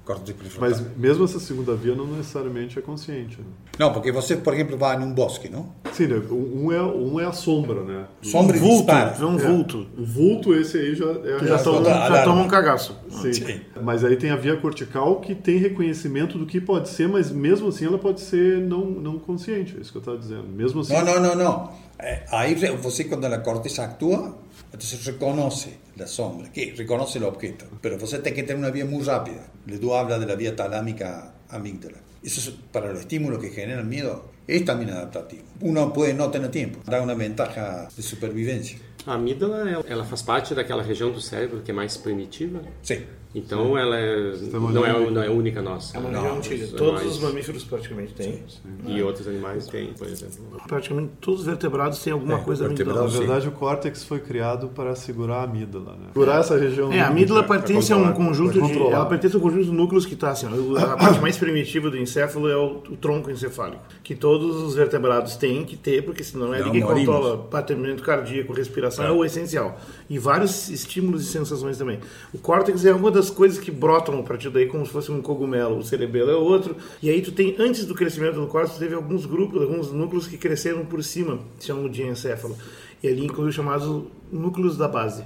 É. 0.06 0.08
córtex 0.08 0.38
prefrontal. 0.38 0.70
Mas 0.70 0.98
mesmo 0.98 1.26
essa 1.26 1.40
segunda 1.40 1.74
via 1.76 1.96
não 1.96 2.06
necessariamente 2.06 2.78
é 2.78 2.82
consciente. 2.82 3.40
Né? 3.40 3.46
No, 3.80 3.92
porque 3.92 4.12
você, 4.12 4.38
por 4.38 4.54
ejemplo, 4.54 4.78
va 4.78 4.94
en 4.94 5.02
un 5.02 5.14
bosque, 5.16 5.50
¿no? 5.50 5.74
Sim, 5.92 6.08
né? 6.08 6.22
um, 6.32 6.72
é, 6.72 6.82
um 6.82 7.20
é 7.20 7.26
a 7.26 7.32
sombra, 7.34 7.84
né? 7.84 8.06
Sombra 8.22 8.56
e 8.56 8.60
vulto, 8.60 8.86
dispara. 8.86 9.10
vê 9.12 9.26
um 9.26 9.38
vulto. 9.38 9.88
O 9.98 10.06
vulto, 10.06 10.54
esse 10.54 10.78
aí 10.78 10.96
já 10.96 11.06
é 11.06 11.38
Tu 11.40 11.48
já, 11.48 11.58
toma, 11.58 11.84
já 11.90 12.24
toma 12.24 12.42
um 12.44 12.48
cagaço. 12.48 12.96
Sim. 13.10 13.34
Sim. 13.34 13.62
Mas 13.82 14.04
aí 14.04 14.16
tem 14.16 14.30
a 14.30 14.36
via 14.36 14.56
cortical 14.58 15.20
que 15.20 15.34
tem 15.36 15.58
reconhecimento 15.58 16.38
do 16.38 16.46
que 16.46 16.62
pode 16.62 16.90
ser, 16.90 17.08
mas 17.10 17.32
mesmo 17.32 17.68
assim 17.70 17.86
ela 17.86 17.98
pode 17.98 18.22
ser 18.22 18.60
não, 18.62 18.86
não 18.86 19.18
consciente. 19.20 19.76
É 19.78 19.82
isso 19.82 19.92
que 19.92 19.98
eu 19.98 20.02
estava 20.02 20.18
dizendo. 20.18 20.48
Mesmo 20.48 20.82
assim. 20.82 20.94
No, 20.94 21.04
no, 21.04 21.20
no, 21.20 21.36
no. 21.36 21.70
Eh, 21.98 22.24
ahí 22.32 22.54
re- 22.54 22.76
você 22.76 23.06
cuando 23.06 23.28
la 23.28 23.40
corteza 23.40 23.84
actúa, 23.84 24.38
entonces 24.74 25.04
reconoce 25.06 25.78
la 25.96 26.08
sombra, 26.08 26.52
que 26.52 26.74
reconoce 26.78 27.18
el 27.20 27.24
objeto. 27.26 27.66
Pero 27.82 27.98
você 27.98 28.20
tem 28.20 28.34
que 28.34 28.44
tener 28.44 28.58
una 28.60 28.72
vía 28.72 28.86
muy 28.86 29.04
rápida. 29.04 29.48
Ledoux 29.66 29.94
habla 29.96 30.20
de 30.20 30.26
la 30.26 30.36
vía 30.36 30.56
talámica 30.56 31.34
amígdala. 31.50 32.00
Eso 32.24 32.40
es 32.42 32.56
para 32.72 32.92
los 32.92 33.02
estímulos 33.02 33.40
que 33.40 33.50
generan 33.50 33.88
miedo. 33.88 34.32
Es 34.48 34.64
también 34.66 34.92
adaptativo. 34.92 35.44
Uno 35.62 35.92
puede 35.94 36.14
no 36.14 36.30
tener 36.30 36.52
tiempo, 36.52 36.80
da 36.86 37.02
una 37.02 37.14
ventaja 37.16 37.88
de 37.96 38.02
supervivencia. 38.04 38.78
A 39.08 39.14
amígdala, 39.14 39.84
ela- 39.88 40.04
faz 40.06 40.22
parte 40.24 40.54
daquela 40.56 40.82
região 40.84 41.12
do 41.12 41.22
cérebro 41.22 41.62
que 41.64 41.72
é 41.72 41.74
mais 41.74 41.98
primitiva. 41.98 42.60
Sí. 42.84 43.06
Então 43.38 43.78
ela 43.78 43.98
é, 43.98 44.32
não, 44.54 44.86
é, 44.86 45.12
não 45.12 45.22
é 45.22 45.30
única 45.30 45.62
nossa. 45.62 45.98
É 45.98 46.00
uma 46.00 46.10
Não, 46.10 46.22
região 46.22 46.38
antiga. 46.38 46.64
os 46.64 46.72
Todos 46.72 46.94
animais- 47.02 47.16
os 47.18 47.20
mamíferos 47.22 47.64
praticamente 47.66 48.14
têm. 48.14 48.44
E 48.88 49.02
outros 49.04 49.28
animais 49.28 49.68
têm, 49.68 49.94
por 49.94 50.08
exemplo. 50.08 50.38
Praticamente 50.66 51.12
todos 51.20 51.42
os 51.42 51.46
vertebrados 51.46 52.00
têm 52.02 52.14
alguma 52.14 52.36
É, 52.40 52.42
coisa 52.44 52.64
Na 52.64 52.70
vertebrado, 52.70 53.00
amígdala. 53.02 53.26
verdade, 53.26 53.48
o 53.50 53.52
córtex 53.52 54.04
foi 54.06 54.20
criado 54.20 54.70
para 54.70 54.96
segurar 54.96 55.40
a 55.40 55.44
amígdala, 55.44 55.92
né? 55.98 56.08
Segurar 56.14 56.40
essa 56.40 56.58
região. 56.58 56.92
É, 56.94 57.02
a 57.02 57.08
amígdala 57.08 57.42
límbica, 57.42 57.60
pertence 57.60 57.92
a 57.92 57.98
um 57.98 58.14
conjunto 58.14 58.58
pra 58.58 58.68
de. 58.68 58.80
Ela 58.80 59.06
pertence 59.06 59.36
a 59.36 59.40
um 59.40 59.42
conjunto 59.42 59.66
de 59.66 59.72
núcleos 59.72 60.06
que 60.06 60.14
está 60.14 60.30
assim. 60.32 60.48
A 60.78 60.96
parte 60.96 61.20
mais 61.20 61.38
primitiva 61.38 61.90
do 61.90 61.98
encéfalo 61.98 62.48
é 62.50 62.56
o, 62.56 62.78
o 62.90 62.96
tronco 62.96 63.30
encefálico. 63.30 63.82
Que 64.02 64.16
todos 64.16 64.62
os 64.64 64.76
vertebrados 64.76 65.36
têm 65.36 65.66
que 65.66 65.76
ter, 65.76 66.04
porque 66.06 66.24
senão 66.24 66.54
é 66.54 66.60
Não, 66.62 66.68
ele 66.70 66.80
que 66.80 66.86
morimos. 66.86 67.14
controla 67.14 67.36
batimento 67.52 68.02
cardíaco, 68.02 68.54
respiração, 68.54 69.06
é. 69.06 69.12
o 69.12 69.26
essencial. 69.26 69.78
E 70.10 70.18
vários 70.18 70.70
estímulos 70.70 71.24
e 71.24 71.26
sensações 71.30 71.78
também. 71.78 72.00
O 72.34 72.38
córtex 72.38 72.86
é 72.86 72.94
uma 72.94 73.12
das 73.12 73.25
coisas 73.30 73.60
que 73.60 73.72
brotam 73.72 74.20
a 74.20 74.24
partir 74.24 74.50
daí 74.50 74.68
como 74.68 74.86
se 74.86 74.92
fosse 74.92 75.12
um 75.12 75.22
cogumelo. 75.22 75.78
O 75.78 75.84
cerebelo 75.84 76.32
é 76.32 76.36
outro. 76.36 76.76
E 77.02 77.10
aí 77.10 77.22
tu 77.22 77.32
tem, 77.32 77.56
antes 77.60 77.86
do 77.86 77.94
crescimento 77.96 78.40
do 78.40 78.48
córtex, 78.48 78.78
teve 78.78 78.96
alguns 78.96 79.26
grupos, 79.26 79.62
alguns 79.62 79.92
núcleos 79.92 80.28
que 80.28 80.38
cresceram 80.38 80.86
por 80.86 81.04
cima, 81.04 81.40
que 81.60 81.66
chamam 81.66 81.90
de 81.90 82.04
encéfalo. 82.04 82.56
E 83.04 83.08
ali 83.08 83.26
inclui 83.26 83.50
os 83.50 83.56
chamados 83.56 84.04
núcleos 84.32 84.78
da 84.78 84.88
base 84.88 85.24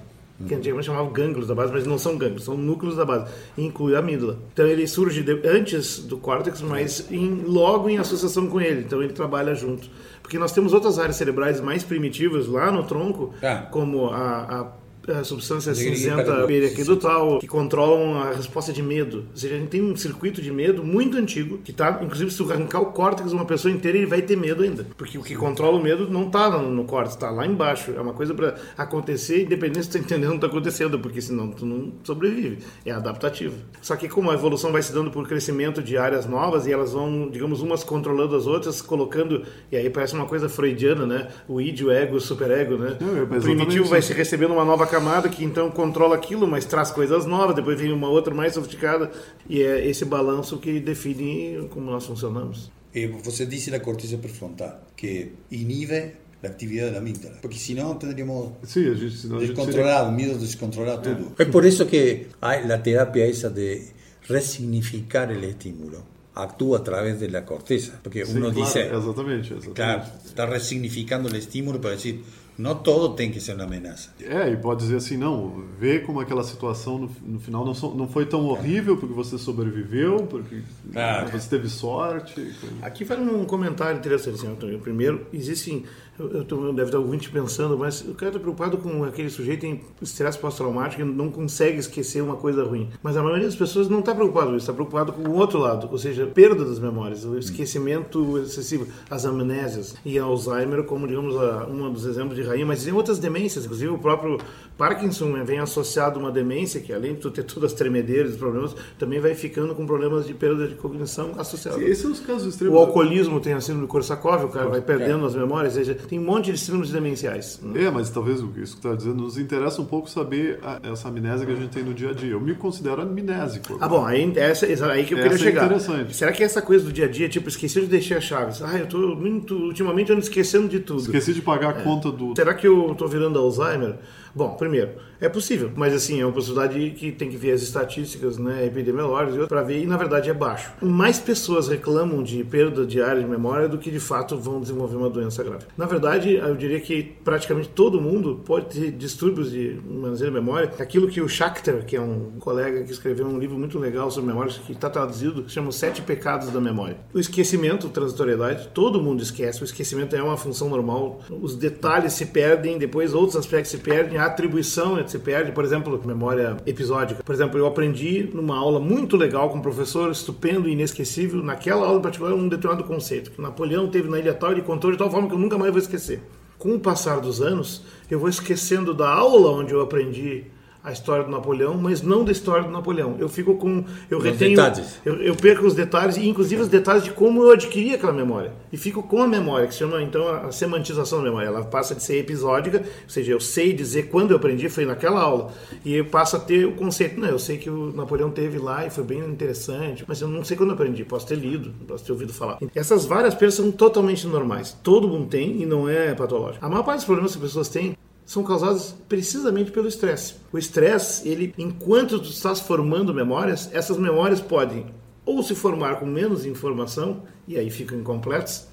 que 0.47 0.55
antigamente 0.55 0.85
chamavam 0.87 1.11
gânglios 1.11 1.47
da 1.47 1.53
base, 1.53 1.73
mas 1.73 1.85
não 1.85 1.97
são 1.97 2.17
gânglios, 2.17 2.45
são 2.45 2.55
núcleos 2.55 2.95
da 2.95 3.03
base, 3.03 3.29
inclui 3.57 3.93
a 3.93 3.99
amígdala. 3.99 4.39
Então 4.53 4.65
ele 4.65 4.87
surge 4.87 5.21
de- 5.21 5.45
antes 5.45 5.99
do 5.99 6.15
córtex, 6.15 6.61
mas 6.61 7.11
em- 7.11 7.43
logo 7.45 7.89
em 7.89 7.97
associação 7.97 8.47
com 8.47 8.61
ele, 8.61 8.79
então 8.79 9.03
ele 9.03 9.11
trabalha 9.11 9.53
junto. 9.53 9.89
Porque 10.21 10.39
nós 10.39 10.53
temos 10.53 10.71
outras 10.71 10.97
áreas 10.97 11.17
cerebrais 11.17 11.59
mais 11.59 11.83
primitivas 11.83 12.47
lá 12.47 12.71
no 12.71 12.83
tronco, 12.85 13.33
Ah. 13.43 13.67
como 13.69 14.05
a, 14.11 14.17
a- 14.61 14.67
a 15.13 15.23
substância 15.23 15.73
Diga, 15.73 15.91
diga, 15.91 15.97
cinzenta 15.97 16.47
periaquidutal, 16.47 17.39
que 17.39 17.47
controlam 17.47 18.21
a 18.21 18.31
resposta 18.31 18.71
de 18.71 18.81
medo. 18.81 19.25
Ou 19.31 19.37
seja, 19.37 19.55
a 19.55 19.57
gente 19.57 19.69
tem 19.69 19.81
um 19.81 19.95
circuito 19.95 20.41
de 20.41 20.51
medo 20.51 20.83
muito 20.83 21.17
antigo, 21.17 21.59
que 21.63 21.73
tá, 21.73 21.99
inclusive, 22.01 22.31
se 22.31 22.37
tu 22.37 22.51
arrancar 22.51 22.81
o 22.81 22.87
córtex 22.87 23.29
de 23.29 23.35
uma 23.35 23.45
pessoa 23.45 23.73
inteira, 23.73 23.97
ele 23.97 24.07
vai 24.07 24.21
ter 24.21 24.35
medo 24.35 24.63
ainda. 24.63 24.85
Porque 24.97 25.17
o 25.17 25.23
que 25.23 25.35
controla 25.35 25.77
o 25.77 25.83
medo 25.83 26.09
não 26.09 26.27
está 26.27 26.49
no, 26.49 26.69
no 26.69 26.83
córtex, 26.85 27.15
está 27.15 27.29
lá 27.29 27.45
embaixo. 27.45 27.91
É 27.95 28.01
uma 28.01 28.13
coisa 28.13 28.33
para 28.33 28.55
acontecer, 28.77 29.43
independente 29.43 29.85
se 29.85 29.89
tu 29.89 29.93
tá 29.93 29.99
entendendo 29.99 30.29
o 30.29 30.31
que 30.31 30.35
está 30.37 30.47
acontecendo, 30.47 30.99
porque 30.99 31.21
senão 31.21 31.49
tu 31.49 31.65
não 31.65 31.91
sobrevive. 32.03 32.59
É 32.85 32.91
adaptativo. 32.91 33.55
Só 33.81 33.95
que 33.95 34.07
como 34.07 34.31
a 34.31 34.33
evolução 34.33 34.71
vai 34.71 34.81
se 34.81 34.93
dando 34.93 35.11
por 35.11 35.27
crescimento 35.27 35.81
de 35.81 35.97
áreas 35.97 36.25
novas 36.25 36.67
e 36.67 36.71
elas 36.71 36.93
vão, 36.93 37.29
digamos, 37.29 37.61
umas 37.61 37.83
controlando 37.83 38.35
as 38.35 38.47
outras, 38.47 38.81
colocando, 38.81 39.43
e 39.71 39.77
aí 39.77 39.89
parece 39.89 40.13
uma 40.13 40.25
coisa 40.25 40.47
freudiana, 40.47 41.05
né? 41.05 41.27
O 41.47 41.59
id, 41.59 41.81
o 41.81 41.91
ego, 41.91 42.15
o 42.15 42.21
superego, 42.21 42.77
né? 42.77 42.97
É 43.01 43.21
o 43.21 43.41
primitivo 43.41 43.85
vai 43.85 44.01
se 44.01 44.13
recebendo 44.13 44.53
uma 44.53 44.65
nova 44.65 44.85
camada 44.85 44.98
que 45.29 45.43
então 45.43 45.69
controla 45.71 46.15
aquilo, 46.15 46.47
mas 46.47 46.65
traz 46.65 46.91
coisas 46.91 47.25
novas, 47.25 47.55
depois 47.55 47.79
vem 47.79 47.91
uma 47.91 48.09
outra 48.09 48.33
mais 48.33 48.53
sofisticada, 48.53 49.11
e 49.47 49.61
é 49.61 49.87
esse 49.87 50.05
balanço 50.05 50.57
que 50.57 50.79
define 50.79 51.67
como 51.69 51.91
nós 51.91 52.05
funcionamos. 52.05 52.71
Eh, 52.93 53.07
você 53.23 53.45
dice 53.45 53.69
la 53.69 53.79
corteza 53.79 54.17
prefrontal, 54.17 54.81
que 54.95 55.33
inhibe 55.51 56.13
la 56.41 56.49
actividad 56.49 56.87
de 56.87 56.91
la 56.93 56.97
amígdala. 56.99 57.37
Porque 57.41 57.57
si 57.57 57.73
no, 57.75 57.95
tendríamos 57.95 58.53
Sim, 58.63 58.89
a 58.89 58.93
gente, 58.95 59.17
senão 59.17 59.37
a 59.37 59.39
seria... 59.39 59.55
descontrolado, 59.55 60.11
miedo 60.11 60.33
de 60.33 60.45
descontrolar 60.45 61.01
todo. 61.01 61.33
Es 61.37 61.47
por 61.47 61.65
eso 61.65 61.85
que 61.87 62.27
hay 62.41 62.65
la 62.67 62.81
terapia 62.81 63.25
esa 63.25 63.49
de 63.49 63.91
resignificar 64.27 65.31
el 65.31 65.43
estímulo. 65.43 66.03
Actúa 66.35 66.79
a 66.79 66.83
través 66.83 67.19
de 67.19 67.27
la 67.29 67.45
corteza. 67.45 67.99
Porque 68.01 68.25
Sim, 68.25 68.37
uno 68.37 68.53
claro, 68.53 68.65
dice, 68.65 68.81
Exatamente, 68.87 69.47
exatamente. 69.53 69.73
claro, 69.73 70.03
está 70.25 70.45
resignificando 70.45 71.27
el 71.27 71.35
estímulo 71.35 71.81
para 71.81 71.95
decir, 71.95 72.23
Não 72.59 72.75
todo 72.75 73.15
tem 73.15 73.31
que 73.31 73.39
ser 73.39 73.53
uma 73.55 73.63
ameaça. 73.63 74.09
É, 74.21 74.49
e 74.49 74.57
pode 74.57 74.81
dizer 74.81 74.97
assim, 74.97 75.15
não, 75.15 75.63
ver 75.79 76.05
como 76.05 76.19
aquela 76.19 76.43
situação 76.43 76.97
no, 76.97 77.11
no 77.25 77.39
final 77.39 77.63
não, 77.65 77.73
so, 77.73 77.95
não 77.95 78.05
foi 78.05 78.25
tão 78.25 78.45
horrível 78.47 78.97
porque 78.97 79.13
você 79.13 79.37
sobreviveu, 79.37 80.27
porque 80.27 80.61
Claro. 80.91 81.31
você 81.31 81.49
teve 81.49 81.69
sorte. 81.69 82.53
Aqui 82.81 83.05
faz 83.05 83.17
um 83.21 83.45
comentário 83.45 83.97
interessante, 83.97 84.41
senhor 84.41 84.51
Antônio. 84.51 84.77
Primeiro, 84.79 85.25
existem. 85.31 85.85
Eu, 86.19 86.45
eu 86.49 86.73
deve 86.73 86.89
estar 86.89 86.99
ouvinte 86.99 87.29
pensando, 87.29 87.77
mas 87.77 88.01
o 88.01 88.13
cara 88.13 88.29
está 88.29 88.39
preocupado 88.39 88.77
com 88.77 89.05
aquele 89.05 89.29
sujeito 89.29 89.65
em 89.65 89.81
estresse 90.01 90.37
pós-traumático 90.37 91.01
e 91.01 91.05
não 91.05 91.31
consegue 91.31 91.79
esquecer 91.79 92.21
uma 92.21 92.35
coisa 92.35 92.63
ruim. 92.63 92.89
Mas 93.01 93.15
a 93.15 93.23
maioria 93.23 93.45
das 93.45 93.55
pessoas 93.55 93.87
não 93.87 93.99
está 93.99 94.13
preocupado 94.13 94.47
com 94.47 94.55
isso, 94.57 94.63
está 94.63 94.73
preocupado 94.73 95.13
com 95.13 95.29
o 95.29 95.35
outro 95.35 95.59
lado, 95.59 95.87
ou 95.89 95.97
seja, 95.97 96.27
perda 96.27 96.65
das 96.65 96.77
memórias, 96.77 97.23
o 97.23 97.37
esquecimento 97.37 98.37
excessivo, 98.39 98.87
as 99.09 99.23
amnésias 99.23 99.95
e 100.03 100.19
Alzheimer, 100.19 100.83
como 100.83 101.07
digamos 101.07 101.35
a, 101.37 101.65
um 101.67 101.91
dos 101.91 102.05
exemplos 102.05 102.35
de 102.35 102.43
rainha, 102.43 102.65
mas 102.65 102.83
tem 102.83 102.93
outras 102.93 103.17
demências, 103.17 103.63
inclusive 103.63 103.91
o 103.91 103.97
próprio 103.97 104.37
Parkinson 104.77 105.27
né, 105.29 105.43
vem 105.43 105.59
associado 105.59 106.19
a 106.19 106.23
uma 106.23 106.31
demência 106.31 106.81
que 106.81 106.93
além 106.93 107.13
de 107.13 107.21
tu 107.21 107.31
ter 107.31 107.43
todas 107.43 107.71
as 107.71 107.77
tremedeiras, 107.77 108.33
os 108.33 108.37
problemas, 108.37 108.75
também 108.97 109.19
vai 109.19 109.35
ficando 109.35 109.73
com 109.73 109.85
problemas 109.85 110.27
de 110.27 110.33
perda 110.33 110.67
de 110.67 110.75
cognição 110.75 111.33
associados. 111.37 111.81
Esses 111.81 111.99
são 111.99 112.11
os 112.11 112.19
casos 112.19 112.45
O 112.45 112.49
extremos. 112.49 112.77
alcoolismo 112.77 113.39
tem 113.39 113.53
a 113.53 113.61
síndrome 113.61 113.87
de 113.87 113.91
Korsakoff, 113.91 114.45
o 114.45 114.49
cara 114.49 114.67
vai 114.67 114.81
perdendo 114.81 115.25
as 115.25 115.35
memórias, 115.35 115.75
ou 115.75 115.83
seja, 115.83 115.97
tem 116.09 116.17
um 116.17 116.23
monte 116.23 116.51
de 116.51 116.57
síndromes 116.57 116.89
demenciais. 116.89 117.61
É, 117.75 117.89
mas 117.91 118.09
talvez 118.09 118.41
o 118.41 118.47
que 118.47 118.61
isso 118.61 118.73
que 118.73 118.79
está 118.85 118.95
dizendo 118.95 119.15
nos 119.21 119.37
interessa 119.37 119.79
um 119.79 119.85
pouco 119.85 120.09
saber 120.09 120.57
a- 120.63 120.79
essa 120.91 121.07
amnésia 121.07 121.45
que 121.45 121.51
a 121.51 121.55
gente 121.55 121.69
tem 121.69 121.83
no 121.83 121.93
dia 121.93 122.09
a 122.09 122.13
dia. 122.13 122.31
Eu 122.31 122.41
me 122.41 122.55
considero 122.55 123.01
amnésico. 123.01 123.77
Ah, 123.79 123.87
bom, 123.87 124.03
aí, 124.05 124.33
essa, 124.35 124.65
aí 124.65 125.05
que 125.05 125.13
eu 125.13 125.19
Essa 125.19 125.29
queria 125.29 125.35
é 125.35 125.37
chegar. 125.37 125.65
interessante. 125.65 126.15
Será 126.15 126.31
que 126.31 126.43
essa 126.43 126.61
coisa 126.63 126.83
do 126.85 126.91
dia 126.91 127.05
a 127.05 127.07
dia, 127.07 127.29
tipo, 127.29 127.47
esqueci 127.47 127.79
de 127.81 127.87
deixar 127.87 128.17
as 128.17 128.23
chaves? 128.23 128.61
Ah, 128.63 128.77
eu 128.79 128.87
tô 128.87 128.97
muito, 129.15 129.53
ultimamente 129.55 130.11
ando 130.11 130.21
esquecendo 130.21 130.67
de 130.67 130.79
tudo. 130.79 131.01
Esqueci 131.01 131.31
de 131.33 131.41
pagar 131.43 131.69
a 131.69 131.73
conta 131.83 132.11
do. 132.11 132.33
Será 132.35 132.53
que 132.55 132.67
eu 132.67 132.95
tô 132.97 133.07
virando 133.07 133.37
Alzheimer? 133.37 133.97
Bom, 134.33 134.55
primeiro, 134.55 134.91
é 135.21 135.27
possível, 135.27 135.71
mas 135.75 135.93
assim, 135.93 136.21
é 136.21 136.25
uma 136.25 136.31
possibilidade 136.31 136.91
que 136.91 137.11
tem 137.11 137.29
que 137.29 137.37
ver 137.37 137.51
as 137.51 137.61
estatísticas 137.61 138.37
né, 138.37 138.65
epidemiológicas 138.65 139.47
para 139.47 139.61
ver, 139.61 139.81
e 139.81 139.85
na 139.85 139.97
verdade 139.97 140.29
é 140.29 140.33
baixo. 140.33 140.71
Mais 140.81 141.19
pessoas 141.19 141.67
reclamam 141.67 142.23
de 142.23 142.43
perda 142.43 142.85
de 142.85 143.01
área 143.01 143.21
de 143.21 143.27
memória 143.27 143.67
do 143.67 143.77
que 143.77 143.91
de 143.91 143.99
fato 143.99 144.37
vão 144.37 144.61
desenvolver 144.61 144.95
uma 144.95 145.09
doença 145.09 145.43
grave. 145.43 145.65
Na 145.77 145.85
verdade, 145.85 146.35
eu 146.35 146.55
diria 146.55 146.79
que 146.79 147.03
praticamente 147.23 147.69
todo 147.69 147.99
mundo 147.99 148.41
pode 148.45 148.67
ter 148.67 148.91
distúrbios 148.91 149.51
de 149.51 149.79
manuseio 149.85 150.31
de 150.31 150.35
memória. 150.35 150.71
Aquilo 150.79 151.07
que 151.07 151.21
o 151.21 151.27
Schachter, 151.27 151.85
que 151.85 151.95
é 151.95 152.01
um 152.01 152.33
colega 152.39 152.83
que 152.83 152.91
escreveu 152.91 153.27
um 153.27 153.37
livro 153.37 153.57
muito 153.57 153.77
legal 153.77 154.09
sobre 154.09 154.29
memória, 154.29 154.53
que 154.65 154.71
está 154.71 154.89
traduzido, 154.89 155.43
se 155.47 155.55
chama 155.55 155.71
Sete 155.71 156.01
Pecados 156.01 156.49
da 156.49 156.61
Memória. 156.61 156.97
O 157.13 157.19
esquecimento, 157.19 157.89
transitoriedade, 157.89 158.69
todo 158.73 159.01
mundo 159.01 159.21
esquece. 159.21 159.61
O 159.61 159.65
esquecimento 159.65 160.15
é 160.15 160.23
uma 160.23 160.37
função 160.37 160.69
normal. 160.69 161.19
Os 161.29 161.55
detalhes 161.55 162.13
se 162.13 162.27
perdem, 162.27 162.77
depois 162.77 163.13
outros 163.13 163.35
aspectos 163.35 163.71
se 163.71 163.77
perdem, 163.77 164.17
a 164.19 164.25
atribuição 164.25 165.05
se 165.07 165.19
perde. 165.19 165.51
Por 165.51 165.63
exemplo, 165.63 166.01
memória 166.05 166.57
episódica. 166.65 167.23
Por 167.23 167.33
exemplo, 167.33 167.57
eu 167.57 167.65
aprendi 167.65 168.29
numa 168.33 168.57
aula 168.57 168.79
muito 168.79 169.17
legal 169.17 169.49
com 169.49 169.57
um 169.57 169.61
professor 169.61 170.11
estupendo 170.11 170.67
e 170.67 170.73
inesquecível, 170.73 171.43
naquela 171.43 171.87
aula 171.87 171.99
em 171.99 172.01
particular, 172.01 172.33
um 172.33 172.47
determinado 172.47 172.87
conceito 172.87 173.31
que 173.31 173.41
Napoleão 173.41 173.87
teve 173.87 174.09
na 174.09 174.19
ilha 174.19 174.33
tal 174.33 174.57
e 174.57 174.61
contou 174.61 174.91
de 174.91 174.97
tal 174.97 175.09
forma 175.09 175.27
que 175.27 175.33
eu 175.33 175.39
nunca 175.39 175.57
mais 175.57 175.71
vou 175.71 175.81
esquecer. 175.81 176.21
Com 176.57 176.75
o 176.75 176.79
passar 176.79 177.21
dos 177.21 177.41
anos, 177.41 177.83
eu 178.11 178.19
vou 178.19 178.27
esquecendo 178.27 178.93
da 178.93 179.09
aula 179.09 179.51
onde 179.51 179.73
eu 179.73 179.81
aprendi 179.81 180.45
a 180.89 180.93
história 180.93 181.23
do 181.23 181.31
Napoleão, 181.31 181.75
mas 181.75 182.01
não 182.01 182.23
da 182.23 182.31
história 182.31 182.63
do 182.63 182.71
Napoleão. 182.71 183.15
Eu 183.19 183.29
fico 183.29 183.55
com. 183.55 183.83
Eu 184.09 184.19
retenho. 184.19 184.59
Eu, 185.05 185.15
eu 185.21 185.35
perco 185.35 185.65
os 185.65 185.73
detalhes, 185.73 186.17
e 186.17 186.27
inclusive 186.27 186.61
os 186.61 186.67
detalhes 186.67 187.03
de 187.03 187.11
como 187.11 187.43
eu 187.43 187.51
adquiri 187.51 187.93
aquela 187.93 188.11
memória. 188.11 188.51
E 188.71 188.77
fico 188.77 189.01
com 189.03 189.21
a 189.21 189.27
memória, 189.27 189.67
que 189.67 189.73
se 189.73 189.79
chama 189.79 190.01
então 190.01 190.27
a 190.27 190.51
semantização 190.51 191.19
da 191.19 191.25
memória. 191.25 191.47
Ela 191.47 191.63
passa 191.63 191.95
de 191.95 192.03
ser 192.03 192.17
episódica, 192.17 192.79
ou 192.79 193.09
seja, 193.09 193.31
eu 193.31 193.39
sei 193.39 193.73
dizer 193.73 194.09
quando 194.09 194.31
eu 194.31 194.37
aprendi, 194.37 194.67
foi 194.69 194.85
naquela 194.85 195.21
aula. 195.21 195.51
E 195.85 195.95
eu 195.95 196.05
passo 196.05 196.35
a 196.35 196.39
ter 196.39 196.65
o 196.65 196.73
conceito, 196.73 197.19
não, 197.19 197.29
eu 197.29 197.39
sei 197.39 197.57
que 197.57 197.69
o 197.69 197.93
Napoleão 197.93 198.29
teve 198.31 198.57
lá 198.57 198.85
e 198.85 198.89
foi 198.89 199.03
bem 199.03 199.19
interessante, 199.19 200.03
mas 200.07 200.21
eu 200.21 200.27
não 200.27 200.43
sei 200.43 200.57
quando 200.57 200.69
eu 200.69 200.75
aprendi, 200.75 201.03
posso 201.05 201.27
ter 201.27 201.35
lido, 201.35 201.71
posso 201.87 202.03
ter 202.03 202.11
ouvido 202.11 202.33
falar. 202.33 202.57
Essas 202.75 203.05
várias 203.05 203.35
perdas 203.35 203.55
são 203.55 203.71
totalmente 203.71 204.25
normais. 204.27 204.75
Todo 204.83 205.07
mundo 205.07 205.27
tem 205.27 205.61
e 205.61 205.65
não 205.65 205.87
é 205.87 206.13
patológico. 206.13 206.65
A 206.65 206.69
maior 206.69 206.83
parte 206.83 206.97
dos 206.97 207.05
problemas 207.05 207.31
que 207.31 207.37
as 207.37 207.43
pessoas 207.43 207.69
têm 207.69 207.95
são 208.29 208.43
causados 208.43 208.93
precisamente 209.07 209.71
pelo 209.71 209.87
estresse. 209.87 210.35
O 210.53 210.57
estresse, 210.59 211.27
ele, 211.27 211.51
enquanto 211.57 212.19
tu 212.19 212.29
estás 212.29 212.59
formando 212.59 213.11
memórias, 213.11 213.71
essas 213.73 213.97
memórias 213.97 214.39
podem 214.39 214.85
ou 215.25 215.41
se 215.41 215.55
formar 215.55 215.95
com 215.95 216.05
menos 216.05 216.45
informação 216.45 217.23
e 217.47 217.57
aí 217.57 217.71
ficam 217.71 217.97
incompletas. 217.97 218.67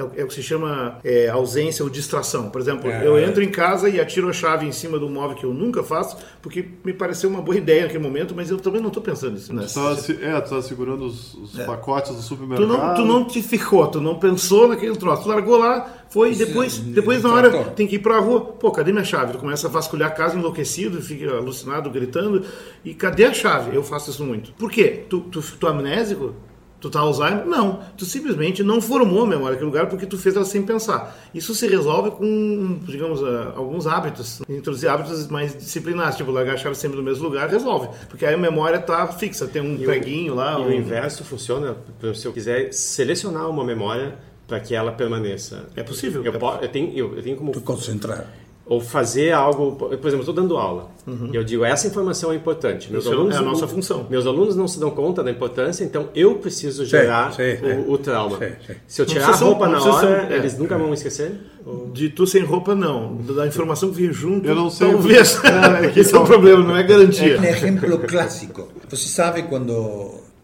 É 0.00 0.04
o, 0.04 0.10
é 0.16 0.24
o 0.24 0.26
que 0.28 0.34
se 0.34 0.42
chama 0.42 0.98
é, 1.04 1.28
ausência 1.28 1.84
ou 1.84 1.90
distração. 1.90 2.48
Por 2.50 2.60
exemplo, 2.60 2.90
É, 2.90 3.06
eu 3.06 3.18
é. 3.18 3.24
entro 3.24 3.42
em 3.42 3.50
casa 3.50 3.88
e 3.88 4.00
atiro 4.00 4.28
a 4.28 4.32
chave 4.32 4.66
em 4.66 4.72
cima 4.72 4.98
do 4.98 5.08
móvel 5.08 5.36
que 5.36 5.44
eu 5.44 5.52
nunca 5.52 5.82
faço, 5.82 6.16
porque 6.40 6.64
me 6.84 6.92
pareceu 6.92 7.28
uma 7.28 7.42
boa 7.42 7.56
ideia 7.58 7.82
naquele 7.82 8.02
momento, 8.02 8.34
mas 8.34 8.50
eu 8.50 8.56
também 8.58 8.80
não 8.80 8.88
estou 8.88 9.02
pensando 9.02 9.32
nisso. 9.34 9.52
Né? 9.54 9.64
Tu 9.66 9.74
tá, 9.74 9.96
se- 9.96 10.18
é, 10.22 10.40
tu 10.40 10.50
tá 10.50 10.62
segurando 10.62 11.04
os, 11.04 11.34
os 11.34 11.52
pacotes 11.64 12.12
do 12.12 12.16
Tu 12.16 12.22
supermercado. 12.22 12.66
não, 12.66 12.94
tu 12.94 13.04
não 13.04 13.24
te 13.24 13.42
ficou, 13.42 13.86
tu 13.88 14.00
não 14.00 14.18
pensou 14.18 14.66
naquele 14.68 14.96
troço. 14.96 15.24
Tu 15.24 15.28
largou 15.28 15.58
lá, 15.58 15.86
foi, 16.08 16.30
Isso 16.30 16.46
depois, 16.46 16.78
é 16.78 16.82
depois 16.92 17.22
na 17.22 17.32
hora 17.32 17.50
tem 17.76 17.86
que 17.86 17.96
ir 17.96 17.98
pra 18.00 18.18
rua. 18.18 18.40
Pô, 18.40 18.70
cadê 18.70 18.90
minha 18.92 19.04
chave? 19.04 19.32
Tu 19.32 19.38
começa 19.38 19.66
a 19.66 19.70
vasculhar 19.70 20.08
a 20.08 20.12
casa 20.12 20.36
enlouquecido, 20.36 21.00
fica 21.02 21.30
alucinado, 21.36 21.90
gritando. 21.90 22.44
E 22.84 22.94
cadê 22.94 23.24
a 23.26 23.32
chave? 23.34 23.76
Eu 23.76 23.82
faço 23.82 24.10
isso 24.10 24.24
muito. 24.24 24.52
Por 24.54 24.70
quê? 24.70 25.04
Tu, 25.08 25.20
tu, 25.20 25.40
tu 25.42 25.66
é 25.66 25.70
amnésico? 25.70 26.34
Tu 26.80 26.88
tá 26.88 27.00
Alzheimer? 27.00 27.44
Não. 27.46 27.80
Tu 27.96 28.04
simplesmente 28.06 28.62
não 28.62 28.80
formou 28.80 29.22
a 29.24 29.26
memória 29.26 29.50
naquele 29.52 29.66
lugar 29.66 29.86
porque 29.88 30.06
tu 30.06 30.16
fez 30.16 30.34
ela 30.34 30.44
sem 30.44 30.62
pensar. 30.62 31.14
Isso 31.34 31.54
se 31.54 31.66
resolve 31.68 32.10
com, 32.12 32.78
digamos, 32.84 33.22
ah, 33.22 33.52
alguns 33.54 33.86
hábitos. 33.86 34.40
Introduzir 34.48 34.88
hábitos 34.88 35.26
mais 35.28 35.54
disciplinares, 35.56 36.16
tipo 36.16 36.30
largar 36.30 36.54
a 36.54 36.56
chave 36.56 36.74
sempre 36.74 36.96
no 36.96 37.02
mesmo 37.02 37.24
lugar, 37.24 37.48
resolve. 37.50 37.88
Porque 38.08 38.24
aí 38.24 38.34
a 38.34 38.38
memória 38.38 38.78
tá 38.78 39.06
fixa, 39.08 39.46
tem 39.46 39.60
um 39.60 39.74
E 39.76 39.82
o- 39.82 39.86
preguinho 39.86 40.34
lá. 40.34 40.58
E 40.58 40.62
um- 40.62 40.66
o 40.68 40.72
inverso 40.72 41.22
funciona, 41.22 41.76
se 42.14 42.26
eu 42.26 42.32
quiser 42.32 42.72
selecionar 42.72 43.48
uma 43.50 43.62
memória 43.64 44.16
para 44.48 44.58
que 44.58 44.74
ela 44.74 44.90
permaneça. 44.90 45.66
É 45.76 45.82
possível. 45.82 46.24
Eu, 46.24 46.32
É 46.34 46.64
eu 46.64 46.68
tenho, 46.68 46.96
eu, 46.96 47.16
eu 47.16 47.22
tenho 47.22 47.36
como 47.36 47.52
Tu 47.52 47.60
concentrar. 47.60 48.26
Ou 48.70 48.80
fazer 48.80 49.32
algo, 49.32 49.72
por 49.74 49.90
exemplo, 49.92 50.18
eu 50.18 50.20
estou 50.20 50.32
dando 50.34 50.56
aula 50.56 50.88
e 51.32 51.34
eu 51.34 51.42
digo 51.42 51.64
essa 51.64 51.88
informação 51.88 52.30
é 52.30 52.36
importante. 52.36 52.88
Meus 52.92 53.04
Uhum. 53.04 53.10
Isso 53.10 53.18
alunos 53.20 53.34
é 53.34 53.38
a 53.38 53.42
nossa 53.42 53.60
não- 53.62 53.68
função. 53.68 54.06
Meus 54.08 54.26
alunos 54.26 54.54
não 54.54 54.68
se 54.68 54.78
dão 54.78 54.90
conta 54.92 55.24
da 55.24 55.30
importância, 55.32 55.82
então 55.82 56.08
eu 56.14 56.36
preciso 56.36 56.84
gerar 56.86 57.32
sim, 57.32 57.42
o, 57.42 57.66
é. 57.68 57.84
o 57.88 57.98
trauma. 57.98 58.38
Sim, 58.38 58.52
sim. 58.64 58.74
Se 58.86 59.02
eu 59.02 59.06
tirar 59.06 59.30
a 59.30 59.34
roupa 59.34 59.66
não 59.68 59.84
na 59.84 59.92
hora, 59.92 60.06
ser- 60.28 60.32
é. 60.32 60.36
eles 60.36 60.56
nunca 60.56 60.78
vão 60.78 60.94
esquecer? 60.94 61.32
Ou- 61.66 61.90
De 61.92 62.10
tu 62.10 62.24
sem 62.28 62.44
roupa, 62.44 62.72
não. 62.76 63.16
Da 63.16 63.44
informação 63.44 63.90
que 63.90 63.96
veio 63.96 64.12
junto, 64.12 64.46
Eu 64.48 64.54
não 64.54 64.70
sei. 64.70 64.88
talvez. 64.88 65.40
Esse 65.96 66.14
é 66.14 66.18
o 66.18 66.24
problema, 66.24 66.62
não 66.62 66.76
é 66.76 66.84
garantia. 66.84 67.40
Un 67.40 67.44
ejemplo 67.44 67.98
clásico. 67.98 68.68
Você 68.88 69.08
sabe 69.08 69.42
cuando, 69.50 69.74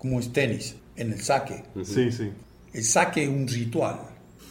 como 0.01 0.19
es 0.19 0.27
tenis, 0.33 0.75
en 0.97 1.12
el 1.12 1.21
saque, 1.23 1.62
Sim, 1.85 2.11
sim. 2.11 2.33
el 2.75 2.83
saque 2.83 3.23
es 3.23 3.29
un 3.29 3.47
ritual. 3.47 3.99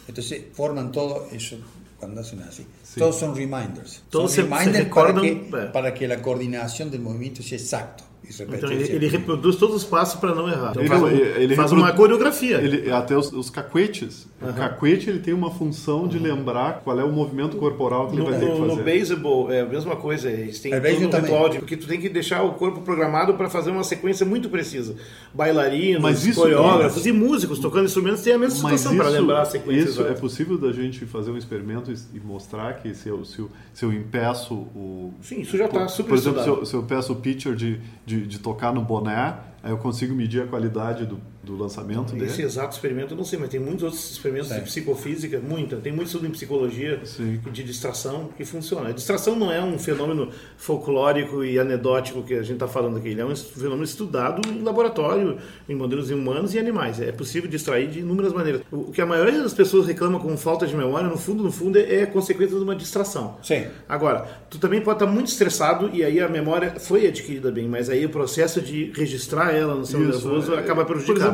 Entonces 0.08 0.40
forman 0.54 0.90
todo 0.92 1.26
eso 1.30 1.56
cuando 1.98 2.20
hacen 2.22 2.40
así. 2.40 2.64
Todos 3.00 3.18
son 3.18 3.34
reminders. 3.36 4.02
Todos 4.10 4.32
son 4.32 4.44
se- 4.44 4.50
se 4.50 4.56
reminders 4.58 4.88
para, 4.94 5.20
que, 5.20 5.28
eh. 5.30 5.70
para 5.72 5.94
que 5.94 6.08
la 6.08 6.22
coordinación 6.22 6.90
del 6.90 7.00
movimiento 7.00 7.42
sea 7.42 7.58
exacto. 7.58 8.04
Y 8.28 8.42
Então 8.42 8.68
repetirse. 8.68 8.92
ele, 8.92 9.06
ele 9.06 9.08
reproduz 9.08 9.56
todos 9.56 9.76
os 9.76 9.84
passos 9.84 10.18
para 10.20 10.34
não 10.34 10.48
errar. 10.48 10.70
Então 10.70 10.82
Ele- 10.82 10.88
faz, 10.88 11.02
um- 11.02 11.06
ele 11.08 11.54
faz 11.56 11.70
reprodu- 11.70 11.74
uma 11.76 11.92
coreografia. 11.92 12.56
Ele, 12.58 12.90
até 12.90 13.16
os, 13.16 13.32
os 13.32 13.48
cacuetes. 13.50 14.26
O 14.42 14.52
cacuete 14.52 15.08
ele 15.08 15.20
tem 15.20 15.32
uma 15.32 15.50
função 15.50 16.06
de 16.06 16.18
lembrar 16.18 16.80
qual 16.84 16.98
é 17.00 17.04
o 17.04 17.10
movimento 17.12 17.56
corporal 17.56 18.08
que 18.08 18.14
ele 18.14 18.22
No, 18.22 18.30
vai 18.30 18.38
ter 18.38 18.46
que 18.46 18.52
no, 18.52 18.66
no 18.66 18.76
fazer. 18.76 18.98
baseball 18.98 19.50
é 19.52 19.60
a 19.60 19.66
mesma 19.66 19.96
coisa, 19.96 20.28
eles 20.30 20.58
têm 20.60 20.72
É, 20.72 20.76
todo 20.76 20.82
beisebol 20.82 21.18
um 21.18 21.22
ritual 21.22 21.48
de, 21.48 21.58
porque 21.58 21.76
tu 21.76 21.86
tem 21.86 22.00
que 22.00 22.08
deixar 22.08 22.42
o 22.42 22.52
corpo 22.54 22.80
programado 22.82 23.34
para 23.34 23.48
fazer 23.48 23.70
uma 23.70 23.84
sequência 23.84 24.26
muito 24.26 24.48
precisa. 24.50 24.94
Bailarinos, 25.32 26.02
Mas 26.02 26.24
isso- 26.24 26.40
coreógrafos 26.40 27.06
e 27.06 27.12
músicos 27.12 27.58
tocando 27.58 27.84
instrumentos 27.86 28.22
têm 28.22 28.34
a 28.34 28.38
mesma 28.38 28.62
Mas 28.68 28.80
situação 28.80 28.96
para 28.96 29.10
isso, 29.10 29.20
lembrar 29.20 29.42
a 29.42 29.44
sequência. 29.44 29.88
isso 29.90 30.00
é 30.00 30.04
exata. 30.06 30.20
possível 30.20 30.58
da 30.58 30.72
gente 30.72 31.04
fazer 31.06 31.30
um 31.30 31.36
experimento 31.38 31.90
e 31.92 31.96
e 32.16 32.20
mostrar 32.20 32.74
que 32.74 32.94
se 32.94 33.08
eu, 33.08 33.24
se 33.24 33.38
eu, 33.40 33.50
se 33.74 33.84
eu 33.84 33.92
impeço 33.92 34.54
o. 34.54 35.12
Sim, 35.20 35.40
isso 35.40 35.56
já 35.56 35.66
tá 35.68 35.80
por, 35.80 35.88
super 35.90 36.08
Por 36.10 36.18
exemplo, 36.18 36.42
se 36.42 36.48
eu, 36.48 36.64
se 36.64 36.74
eu 36.74 36.82
peço 36.82 37.12
o 37.12 37.16
pitcher 37.16 37.54
de, 37.54 37.78
de, 38.06 38.15
de 38.24 38.38
tocar 38.38 38.72
no 38.72 38.82
boné, 38.82 39.36
aí 39.62 39.70
eu 39.70 39.78
consigo 39.78 40.14
medir 40.14 40.42
a 40.42 40.46
qualidade 40.46 41.04
do, 41.04 41.20
do 41.46 41.56
lançamento 41.56 42.16
Esse 42.16 42.36
dele. 42.36 42.42
exato 42.42 42.74
experimento 42.74 43.14
eu 43.14 43.16
não 43.16 43.24
sei, 43.24 43.38
mas 43.38 43.48
tem 43.48 43.60
muitos 43.60 43.84
outros 43.84 44.10
experimentos 44.10 44.48
de 44.48 44.60
psicofísica, 44.62 45.38
muita. 45.38 45.76
Tem 45.76 45.92
muito 45.92 46.08
estudo 46.08 46.26
em 46.26 46.30
psicologia 46.30 47.00
Sim. 47.04 47.40
de 47.52 47.62
distração 47.62 48.30
que 48.36 48.44
funciona. 48.44 48.88
A 48.88 48.92
distração 48.92 49.36
não 49.36 49.52
é 49.52 49.62
um 49.62 49.78
fenômeno 49.78 50.30
folclórico 50.56 51.44
e 51.44 51.58
anedótico 51.58 52.22
que 52.24 52.34
a 52.34 52.42
gente 52.42 52.54
está 52.54 52.66
falando 52.66 52.96
aqui. 52.96 53.10
Ele 53.10 53.20
é 53.20 53.24
um 53.24 53.34
fenômeno 53.36 53.84
estudado 53.84 54.42
em 54.50 54.60
laboratório, 54.62 55.38
em 55.68 55.74
modelos 55.76 56.10
humanos 56.10 56.52
e 56.52 56.58
animais. 56.58 57.00
É 57.00 57.12
possível 57.12 57.48
distrair 57.48 57.88
de 57.88 58.00
inúmeras 58.00 58.32
maneiras. 58.32 58.62
O 58.72 58.90
que 58.90 59.00
a 59.00 59.06
maioria 59.06 59.40
das 59.40 59.54
pessoas 59.54 59.86
reclama 59.86 60.18
com 60.18 60.36
falta 60.36 60.66
de 60.66 60.76
memória, 60.76 61.08
no 61.08 61.16
fundo, 61.16 61.44
no 61.44 61.52
fundo, 61.52 61.78
é 61.78 62.04
consequência 62.06 62.56
de 62.56 62.62
uma 62.62 62.74
distração. 62.74 63.36
Sim. 63.42 63.66
Agora, 63.88 64.26
tu 64.50 64.58
também 64.58 64.80
pode 64.80 64.96
estar 64.96 65.12
muito 65.12 65.28
estressado 65.28 65.90
e 65.92 66.02
aí 66.02 66.20
a 66.20 66.28
memória 66.28 66.74
foi 66.80 67.06
adquirida 67.06 67.52
bem, 67.52 67.68
mas 67.68 67.88
aí 67.88 68.04
o 68.04 68.08
processo 68.08 68.60
de 68.60 68.90
registrar 68.96 69.54
ela 69.54 69.74
no 69.76 69.86
seu 69.86 70.00
Isso, 70.00 70.26
nervoso 70.26 70.54
é. 70.54 70.58
acaba 70.58 70.84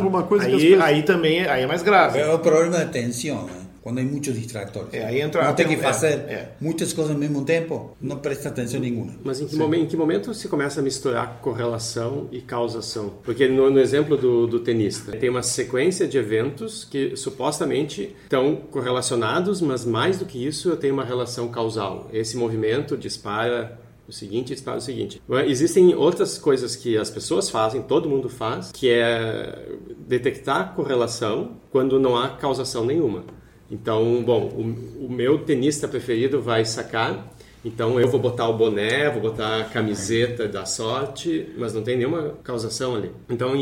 Por 0.02 0.08
uma 0.08 0.22
coisa 0.24 0.44
que 0.46 0.50
aí, 0.50 0.56
as 0.56 0.62
pessoas- 0.62 0.82
aí 0.82 1.02
também 1.02 1.38
é, 1.40 1.50
aí 1.50 1.62
é 1.62 1.66
mais 1.66 1.82
grave. 1.82 2.18
É 2.18 2.32
o 2.32 2.38
problema 2.38 2.84
de 2.84 2.90
tensión. 2.92 3.46
¿eh? 3.48 3.62
quando 3.82 3.98
há 3.98 4.04
muitos 4.04 4.32
distractores. 4.34 4.94
É, 4.94 5.04
aí 5.04 5.20
entra- 5.20 5.42
Quando 5.44 5.56
tem 5.56 5.66
que 5.66 5.74
é, 5.74 5.78
fazer 5.78 6.12
é. 6.28 6.50
muitas 6.60 6.92
coisas 6.92 7.12
ao 7.12 7.18
mesmo 7.18 7.44
tempo, 7.44 7.96
não 8.00 8.16
presta 8.18 8.48
atenção 8.48 8.78
nenhuma. 8.78 9.12
Mas 9.24 9.40
em 9.40 9.46
que, 9.48 9.56
momento, 9.56 9.82
em 9.82 9.86
que 9.88 9.96
momento 9.96 10.32
se 10.32 10.46
começa 10.46 10.78
a 10.78 10.82
misturar 10.84 11.40
correlação 11.42 12.28
e 12.30 12.40
causação? 12.40 13.14
Porque 13.24 13.48
no, 13.48 13.68
no 13.70 13.80
exemplo 13.80 14.16
do, 14.16 14.46
do 14.46 14.60
tenista, 14.60 15.10
tem 15.16 15.28
uma 15.28 15.42
sequência 15.42 16.06
de 16.06 16.16
eventos 16.16 16.84
que 16.84 17.16
supostamente 17.16 18.14
estão 18.22 18.54
correlacionados, 18.70 19.60
mas 19.60 19.84
mais 19.84 20.16
do 20.16 20.26
que 20.26 20.46
isso, 20.46 20.68
eu 20.70 20.76
tenho 20.76 20.94
uma 20.94 21.04
relação 21.04 21.48
causal. 21.48 22.08
Esse 22.12 22.36
movimento 22.36 22.96
dispara 22.96 23.80
o 24.12 24.14
seguinte, 24.14 24.52
dispara 24.52 24.78
o 24.78 24.80
seguinte. 24.80 25.20
Existem 25.46 25.94
outras 25.94 26.38
coisas 26.38 26.76
que 26.76 26.96
as 26.96 27.10
pessoas 27.10 27.48
fazem, 27.48 27.82
todo 27.82 28.08
mundo 28.08 28.28
faz, 28.28 28.70
que 28.70 28.90
é 28.90 29.68
detectar 30.06 30.74
correlação 30.74 31.56
quando 31.70 31.98
não 31.98 32.16
há 32.16 32.28
causação 32.28 32.84
nenhuma. 32.84 33.24
Então, 33.70 34.22
bom, 34.22 34.48
o, 34.48 35.06
o 35.06 35.10
meu 35.10 35.38
tenista 35.38 35.88
preferido 35.88 36.42
vai 36.42 36.62
sacar, 36.64 37.32
então 37.64 37.98
eu 37.98 38.06
vou 38.06 38.20
botar 38.20 38.48
o 38.48 38.56
boné, 38.56 39.08
vou 39.08 39.22
botar 39.22 39.62
a 39.62 39.64
camiseta 39.64 40.46
da 40.46 40.66
sorte, 40.66 41.48
mas 41.56 41.72
não 41.72 41.82
tem 41.82 41.96
nenhuma 41.96 42.34
causação 42.42 42.94
ali. 42.94 43.10
Então, 43.30 43.54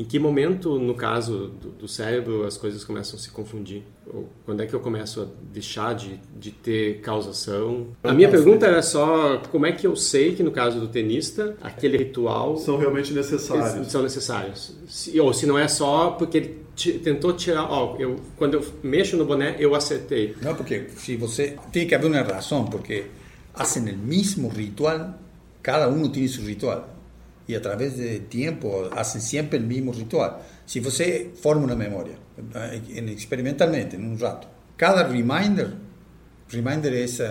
em, 0.00 0.04
que 0.04 0.18
momento, 0.18 0.78
no 0.78 0.94
caso 0.94 1.48
do, 1.60 1.68
do 1.70 1.88
cérebro, 1.88 2.44
as 2.46 2.56
coisas 2.56 2.84
começam 2.84 3.18
a 3.18 3.22
se 3.22 3.30
confundir? 3.30 3.82
Ou 4.12 4.28
quando 4.44 4.62
é 4.62 4.66
que 4.66 4.74
eu 4.74 4.80
começo 4.80 5.20
a 5.22 5.26
deixar 5.52 5.94
de, 5.94 6.20
de 6.38 6.50
ter 6.50 7.00
causação? 7.00 7.88
A 8.02 8.12
minha 8.12 8.28
pergunta 8.28 8.66
era 8.66 8.82
só 8.82 9.38
como 9.50 9.66
é 9.66 9.72
que 9.72 9.86
eu 9.86 9.94
sei 9.94 10.34
que 10.34 10.42
no 10.42 10.50
caso 10.50 10.80
do 10.80 10.88
tenista, 10.88 11.56
aquele 11.62 11.96
ritual 11.98 12.56
São 12.56 12.76
realmente 12.76 13.12
necessários. 13.12 13.86
são 13.90 14.02
necessários. 14.02 14.74
Se- 14.88 15.18
ou 15.20 15.32
se 15.32 15.46
não 15.46 15.58
é 15.58 15.68
só 15.68 16.10
porque 16.12 16.38
ele 16.38 16.60
tentou 17.04 17.32
tirar, 17.34 17.64
ó, 17.70 17.96
eu 17.98 18.16
quando 18.36 18.54
eu 18.54 18.64
mexo 18.82 19.16
no 19.16 19.24
boné, 19.24 19.56
eu 19.58 19.74
acertei. 19.74 20.34
Não, 20.42 20.54
porque 20.54 20.86
se 20.96 21.16
você 21.16 21.56
tem 21.72 21.86
que 21.86 21.94
haver 21.94 22.06
uma 22.08 22.22
razão, 22.22 22.64
porque 22.64 23.04
hacen 23.54 23.86
el 23.88 23.96
mismo 23.96 24.48
ritual, 24.48 25.14
cada 25.62 25.88
uno 25.88 26.08
tiene 26.10 26.28
su 26.28 26.40
ritual. 26.42 26.88
Y 27.50 27.54
a 27.56 27.60
través 27.60 27.96
de 27.96 28.20
tiempo 28.20 28.88
hacen 28.96 29.20
siempre 29.20 29.58
el 29.58 29.64
mismo 29.64 29.92
ritual. 29.92 30.30
Si 30.66 30.78
você 30.80 31.30
forma 31.42 31.66
eh, 31.72 32.80
en- 32.94 33.08
experimentalmente, 33.08 33.96
en 33.96 34.04
un 34.04 34.16
rato, 34.18 34.46
cada 34.76 35.02
reminder, 35.08 35.68
reminder 36.50 36.92
es 36.94 37.18
eh, 37.20 37.26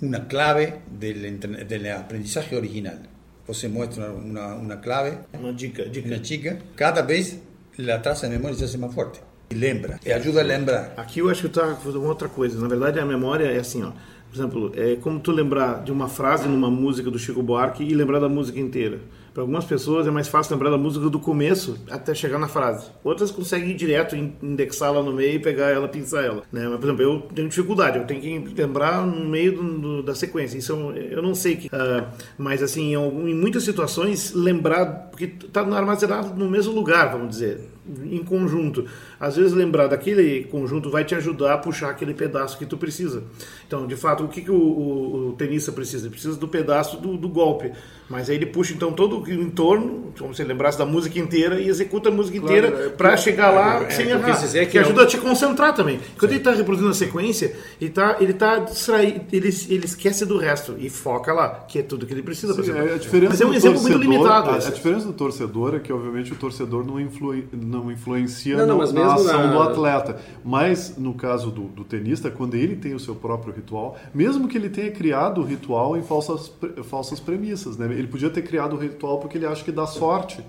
una 0.00 0.26
clave 0.26 0.80
del 0.98 1.86
aprendizaje 1.92 2.56
original. 2.56 2.98
Você 3.46 3.68
muestra 3.68 4.10
una, 4.12 4.54
una 4.54 4.80
clave 4.80 5.18
Uma 5.38 5.52
dica, 5.52 5.82
dica. 5.84 6.06
una 6.08 6.22
chica, 6.22 6.56
cada 6.76 7.02
vez 7.02 7.38
la 7.76 8.00
traza 8.00 8.28
de 8.28 8.38
memoria 8.38 8.66
se 8.66 8.78
más 8.78 8.94
fuerte. 8.94 9.18
Y 9.50 9.56
lembra, 9.56 10.00
y 10.04 10.12
ayuda 10.12 10.40
a 10.40 10.44
lembrar. 10.44 10.94
Aqui 10.96 11.18
eu 11.20 11.28
acho 11.28 11.42
que 11.42 11.48
tá 11.50 11.74
fazendo 11.76 12.00
uma 12.00 12.08
outra 12.08 12.28
coisa. 12.28 12.58
Na 12.58 12.68
verdade, 12.68 12.98
a 13.00 13.04
memória 13.04 13.46
é 13.52 13.58
assim, 13.58 13.82
ó. 13.82 13.92
Por 14.30 14.34
exemplo, 14.38 14.72
é 14.74 14.96
como 14.96 15.20
tu 15.20 15.30
lembrar 15.30 15.82
de 15.84 15.92
uma 15.92 16.08
frase 16.08 16.48
numa 16.48 16.70
música 16.70 17.10
do 17.10 17.18
Chico 17.18 17.42
Buarque 17.42 17.82
e 17.84 17.92
lembrar 17.94 18.18
da 18.20 18.30
música 18.30 18.58
inteira. 18.58 18.98
Para 19.32 19.42
algumas 19.42 19.64
pessoas 19.64 20.06
é 20.06 20.10
mais 20.10 20.28
fácil 20.28 20.52
lembrar 20.54 20.68
da 20.70 20.76
música 20.76 21.08
do 21.08 21.18
começo 21.18 21.78
até 21.90 22.14
chegar 22.14 22.38
na 22.38 22.48
frase. 22.48 22.88
Outras 23.02 23.30
conseguem 23.30 23.70
ir 23.70 23.74
direto, 23.74 24.14
in- 24.14 24.34
indexá-la 24.42 25.02
no 25.02 25.10
meio 25.12 25.36
e 25.36 25.38
pegar 25.38 25.70
ela, 25.70 25.88
pinçar 25.88 26.22
ela. 26.22 26.42
Né? 26.52 26.68
Mas, 26.68 26.78
por 26.78 26.84
exemplo, 26.84 27.02
eu 27.02 27.20
tenho 27.34 27.48
dificuldade, 27.48 27.96
eu 27.98 28.04
tenho 28.04 28.20
que 28.20 28.54
lembrar 28.60 29.06
no 29.06 29.24
meio 29.24 29.52
do- 29.56 29.78
do- 29.78 30.02
da 30.02 30.14
sequência. 30.14 30.58
Isso 30.58 30.72
eu, 30.72 30.94
eu 30.94 31.22
não 31.22 31.34
sei 31.34 31.56
que. 31.56 31.70
ah, 31.72 32.08
mas, 32.36 32.62
assim, 32.62 32.90
em, 32.92 32.94
algum- 32.94 33.26
em 33.26 33.34
muitas 33.34 33.62
situações, 33.62 34.34
lembrar, 34.34 34.84
porque 35.10 35.24
está 35.24 35.62
armazenado 35.62 36.34
no 36.38 36.50
mesmo 36.50 36.74
lugar, 36.74 37.10
vamos 37.12 37.30
dizer, 37.30 37.70
em 38.04 38.22
conjunto. 38.22 38.84
Às 39.18 39.36
vezes, 39.36 39.52
lembrar 39.52 39.88
daquele 39.88 40.44
conjunto 40.44 40.90
vai 40.90 41.04
te 41.04 41.14
ajudar 41.14 41.54
a 41.54 41.58
puxar 41.58 41.90
aquele 41.90 42.14
pedaço 42.14 42.56
que 42.56 42.64
tu 42.66 42.76
precisa. 42.76 43.24
Então, 43.66 43.86
de 43.86 43.96
fato, 43.96 44.24
o 44.24 44.28
que, 44.28 44.40
que 44.42 44.50
o, 44.50 44.54
o- 44.54 45.28
o 45.30 45.32
tenista 45.32 45.72
precisa? 45.72 46.04
Ele 46.04 46.10
precisa 46.12 46.36
do 46.36 46.46
pedaço 46.46 46.96
do, 46.98 47.16
do 47.16 47.28
golpe. 47.28 47.72
Mas 48.08 48.28
aí 48.28 48.36
ele 48.36 48.46
puxa, 48.46 48.74
então, 48.74 48.92
todo 48.92 49.22
o 49.22 49.32
entorno, 49.32 50.12
como 50.18 50.34
se 50.34 50.42
ele 50.42 50.50
lembrasse 50.52 50.76
da 50.78 50.84
música 50.84 51.18
inteira 51.18 51.58
e 51.58 51.68
executa 51.68 52.10
a 52.10 52.12
música 52.12 52.38
Claro, 52.38 52.56
inteira 52.58 52.86
é 52.86 52.88
para 52.90 53.16
chegar 53.16 53.50
lá 53.50 53.82
é, 53.84 53.90
sem 53.90 54.08
errar. 54.08 54.38
que 54.48 54.66
que 54.66 54.78
é 54.78 54.82
ajuda 54.82 55.00
um- 55.00 55.04
a 55.04 55.06
te 55.06 55.16
concentrar 55.16 55.74
também. 55.74 55.98
Quando 56.18 56.30
ele 56.32 56.38
está 56.40 56.52
reproduzindo 56.52 56.90
a 56.90 56.94
sequência, 56.94 57.56
ele 57.80 57.88
está 57.90 58.16
ele 58.20 58.34
tá 58.34 58.58
distraído, 58.58 59.22
ele, 59.32 59.48
ele 59.68 59.84
esquece 59.86 60.26
do 60.26 60.36
resto 60.36 60.74
e 60.78 60.90
foca 60.90 61.32
lá, 61.32 61.64
que 61.66 61.78
é 61.78 61.82
tudo 61.82 62.04
que 62.06 62.12
ele 62.12 62.22
precisa. 62.22 62.52
Sim, 62.62 62.70
é 62.72 62.94
a 62.94 62.98
diferença 62.98 63.30
Mas 63.30 63.40
é 63.40 63.46
um 63.46 63.54
exemplo 63.54 63.80
muito 63.80 63.96
limitado. 63.98 64.50
A, 64.50 64.56
a 64.56 64.70
diferença 64.70 65.06
do 65.06 65.12
torcedor 65.14 65.74
é 65.76 65.78
que, 65.78 65.90
obviamente, 65.92 66.32
o 66.32 66.36
torcedor 66.36 66.84
não, 66.86 67.00
influi, 67.00 67.46
não 67.72 67.90
influencia 67.90 68.56
Não, 68.58 68.66
não, 68.66 68.78
no- 68.86 68.92
na 68.92 69.14
ação 69.14 69.46
na- 69.46 69.52
do 69.52 69.60
atleta. 69.62 70.20
Mas, 70.44 70.96
no 70.96 71.14
caso 71.14 71.50
do, 71.50 71.62
do 71.62 71.82
tenista, 71.84 72.30
quando 72.30 72.54
ele 72.54 72.76
tem 72.76 72.94
o 72.94 73.00
seu 73.00 73.14
próprio 73.14 73.52
ritual, 73.52 73.96
mesmo 74.14 74.46
que 74.46 74.56
ele 74.58 74.68
tenha 74.68 74.90
criado 74.90 75.40
o 75.40 75.44
ritual 75.44 75.96
em 75.96 76.02
falsas, 76.02 76.52
falsas 76.84 77.18
premissas, 77.18 77.76
né? 77.76 77.86
ele 77.92 78.06
podia 78.06 78.30
ter 78.30 78.42
criado 78.42 78.74
o 78.76 78.78
ritual 78.78 79.18
porque 79.18 79.38
ele 79.38 79.46
acha 79.46 79.64
que 79.64 79.72
dá 79.72 79.86
sorte 79.86 80.44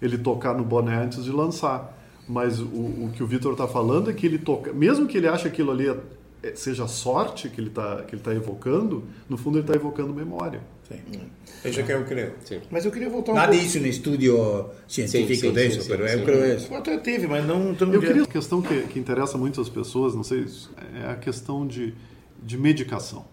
ele 0.00 0.16
tocar 0.18 0.54
no 0.56 0.62
boné 0.64 0.96
antes 1.02 1.24
de 1.24 1.32
lançar. 1.32 1.96
Mas 2.28 2.60
o, 2.60 2.64
o 2.66 3.10
que 3.14 3.22
o 3.22 3.26
Vitor 3.26 3.52
está 3.52 3.66
falando 3.66 4.10
é 4.10 4.12
que 4.12 4.26
ele 4.26 4.38
toca, 4.38 4.72
mesmo 4.72 5.06
que 5.06 5.16
ele 5.16 5.26
ache 5.26 5.48
aquilo 5.48 5.70
ali 5.72 5.88
é- 5.88 6.52
seja 6.54 6.86
sorte 6.86 7.48
que 7.48 7.60
ele 7.60 7.68
está 7.68 8.02
que 8.02 8.14
ele 8.14 8.22
tá 8.22 8.32
evocando, 8.34 9.02
no 9.28 9.36
fundo 9.38 9.56
ele 9.58 9.64
está 9.64 9.74
evocando 9.74 10.12
memória. 10.12 10.60
Sí. 10.88 11.20
Eso 11.64 11.84
que 11.84 11.92
yo 11.92 12.04
creo. 12.04 12.32
Sim. 12.44 12.60
Mas 12.70 12.84
eu 12.84 12.90
queria 12.90 13.10
voltar 13.10 13.32
um 13.32 13.34
Nadie 13.34 13.58
pouco. 13.58 13.66
hizo 13.66 13.78
un 13.78 13.86
estudio 13.86 14.70
científico 14.86 15.52
pero 15.52 16.08
sí. 16.08 16.18
yo 16.18 16.24
creo 16.24 16.44
eso. 16.44 16.74
Até 16.74 16.96
teve, 16.98 17.26
mas 17.26 17.44
não 17.46 17.74
tão 17.74 17.92
Eu 17.92 18.00
queria 18.00 18.22
a 18.22 18.26
questão 18.26 18.62
que, 18.62 18.82
que 18.82 18.98
interessa 18.98 19.36
muitas 19.36 19.68
pessoas, 19.68 20.14
não 20.14 20.22
sei, 20.22 20.46
é 20.94 21.10
a 21.10 21.16
questão 21.16 21.66
de, 21.66 21.94
de 22.42 22.56
medicação. 22.56 23.26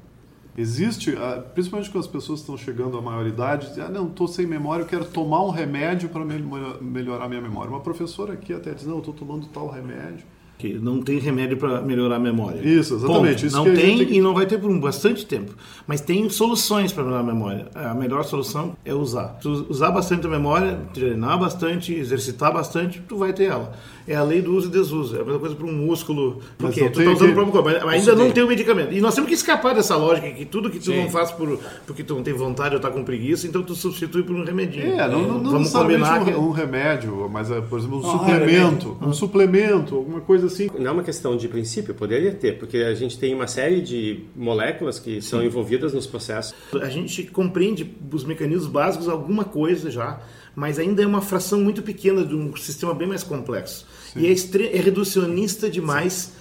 Existe, 0.57 1.13
ah, 1.17 1.43
principalmente 1.53 1.89
quando 1.91 2.05
as 2.05 2.09
pessoas 2.09 2.39
estão 2.39 2.57
chegando 2.57 2.97
à 2.97 3.01
maioridade, 3.01 3.67
dizem, 3.67 3.83
ah, 3.83 3.89
não, 3.89 4.07
estou 4.07 4.27
sem 4.27 4.45
memória, 4.45 4.83
eu 4.83 4.87
quero 4.87 5.05
tomar 5.05 5.43
um 5.43 5.49
remédio 5.49 6.07
para 6.09 6.23
melhorar 6.23 7.25
a 7.25 7.29
minha 7.29 7.41
memória. 7.41 7.69
Uma 7.69 7.81
professora 7.81 8.33
aqui 8.33 8.53
até 8.53 8.73
diz, 8.73 8.85
não, 8.85 8.93
eu 8.93 8.99
estou 8.99 9.13
tomando 9.13 9.47
tal 9.47 9.69
remédio. 9.69 10.25
Que 10.57 10.73
não 10.73 11.01
tem 11.01 11.19
remédio 11.19 11.57
para 11.57 11.81
melhorar 11.81 12.15
a 12.15 12.19
memória. 12.19 12.61
Isso, 12.63 12.95
exatamente, 12.95 13.33
Ponto. 13.41 13.45
isso 13.45 13.57
não 13.57 13.65
tem 13.65 13.97
gente- 13.97 14.13
e 14.13 14.21
não 14.21 14.33
vai 14.33 14.45
ter 14.45 14.57
por 14.57 14.71
um 14.71 14.79
bastante 14.79 15.25
tempo. 15.25 15.53
Mas 15.85 15.99
tem 15.99 16.29
soluções 16.29 16.93
para 16.93 17.03
melhorar 17.03 17.19
a 17.21 17.23
memória. 17.23 17.67
A 17.75 17.93
melhor 17.93 18.23
solução 18.23 18.73
é 18.85 18.93
usar. 18.93 19.37
Tu 19.41 19.65
usar 19.69 19.91
bastante 19.91 20.25
a 20.25 20.29
memória, 20.29 20.79
treinar 20.93 21.37
bastante, 21.37 21.93
exercitar 21.93 22.53
bastante, 22.53 23.01
tu 23.05 23.17
vai 23.17 23.33
ter 23.33 23.45
ela. 23.45 23.73
É 24.07 24.15
a 24.15 24.23
lei 24.23 24.39
do 24.41 24.55
uso 24.55 24.67
e 24.67 24.71
desuso. 24.71 25.17
É 25.17 25.21
a 25.21 25.23
mesma 25.25 25.39
coisa 25.39 25.55
para 25.55 25.65
um 25.65 25.73
músculo. 25.73 26.39
Porque 26.57 26.89
tu 26.89 26.99
está 27.01 27.11
usando 27.11 27.25
que- 27.25 27.31
o 27.31 27.33
próprio 27.33 27.51
corpo, 27.63 27.69
mas 27.85 28.07
ainda 28.07 28.15
não 28.23 28.31
tem 28.31 28.43
o 28.43 28.47
medicamento. 28.47 28.93
E 28.93 29.01
nós 29.01 29.13
temos 29.13 29.27
que 29.27 29.35
escapar 29.35 29.73
dessa 29.75 29.95
lógica 29.97 30.29
que 30.31 30.45
tudo 30.45 30.69
que 30.69 30.77
tu 30.79 30.85
Sim. 30.85 31.01
não 31.01 31.09
faz 31.09 31.31
por, 31.31 31.59
porque 31.85 32.03
tu 32.03 32.15
não 32.15 32.23
tem 32.23 32.33
vontade 32.33 32.69
ou 32.75 32.77
está 32.77 32.89
com 32.89 33.03
preguiça, 33.03 33.45
então 33.47 33.61
tu 33.61 33.75
substitui 33.75 34.23
por 34.23 34.35
um 34.35 34.43
remedinho. 34.45 34.93
É, 34.93 35.07
não, 35.09 35.21
não, 35.23 35.39
não 35.41 35.51
Vamos 35.51 35.69
combinar 35.71 35.97
necessariamente 35.97 36.31
que... 36.33 36.39
um, 36.39 36.47
um 36.47 36.51
remédio, 36.51 37.29
mas, 37.33 37.51
é, 37.51 37.59
por 37.59 37.79
exemplo, 37.79 37.97
um 37.97 38.07
Ah, 38.07 38.11
suplemento, 38.19 38.97
um 39.01 39.11
suplemento, 39.13 39.95
alguma 39.95 40.21
coisa 40.21 40.44
assim. 40.47 40.69
Não 40.77 40.88
é 40.88 40.91
uma 40.91 41.03
questão 41.03 41.36
de 41.36 41.47
princípio, 41.47 41.93
poderia 41.93 42.34
ter, 42.34 42.58
porque 42.58 42.77
a 42.77 42.93
gente 42.93 43.17
tem 43.17 43.34
uma 43.34 43.47
série 43.47 43.81
de 43.81 44.25
moléculas 44.36 44.99
que 44.99 45.21
são 45.21 45.43
envolvidas 45.43 45.93
nos 45.93 46.08
processos. 46.08 46.53
A 46.81 46.89
gente 46.89 47.23
compreende 47.23 47.95
os 48.12 48.23
mecanismos 48.23 48.67
básicos, 48.67 49.08
alguma 49.08 49.43
coisa 49.43 49.91
já, 49.91 50.21
mas 50.55 50.79
ainda 50.79 51.03
é 51.03 51.08
uma 51.08 51.21
fração 51.21 51.62
muito 51.62 51.81
pequena 51.81 52.23
de 52.23 52.36
um 52.36 52.55
sistema 52.55 52.93
bem 52.93 53.08
mais 53.08 53.23
complexo. 53.23 53.86
E 54.15 54.27
é, 54.27 54.31
é 54.31 54.81
reducionista 54.81 55.69
demais 55.69 56.34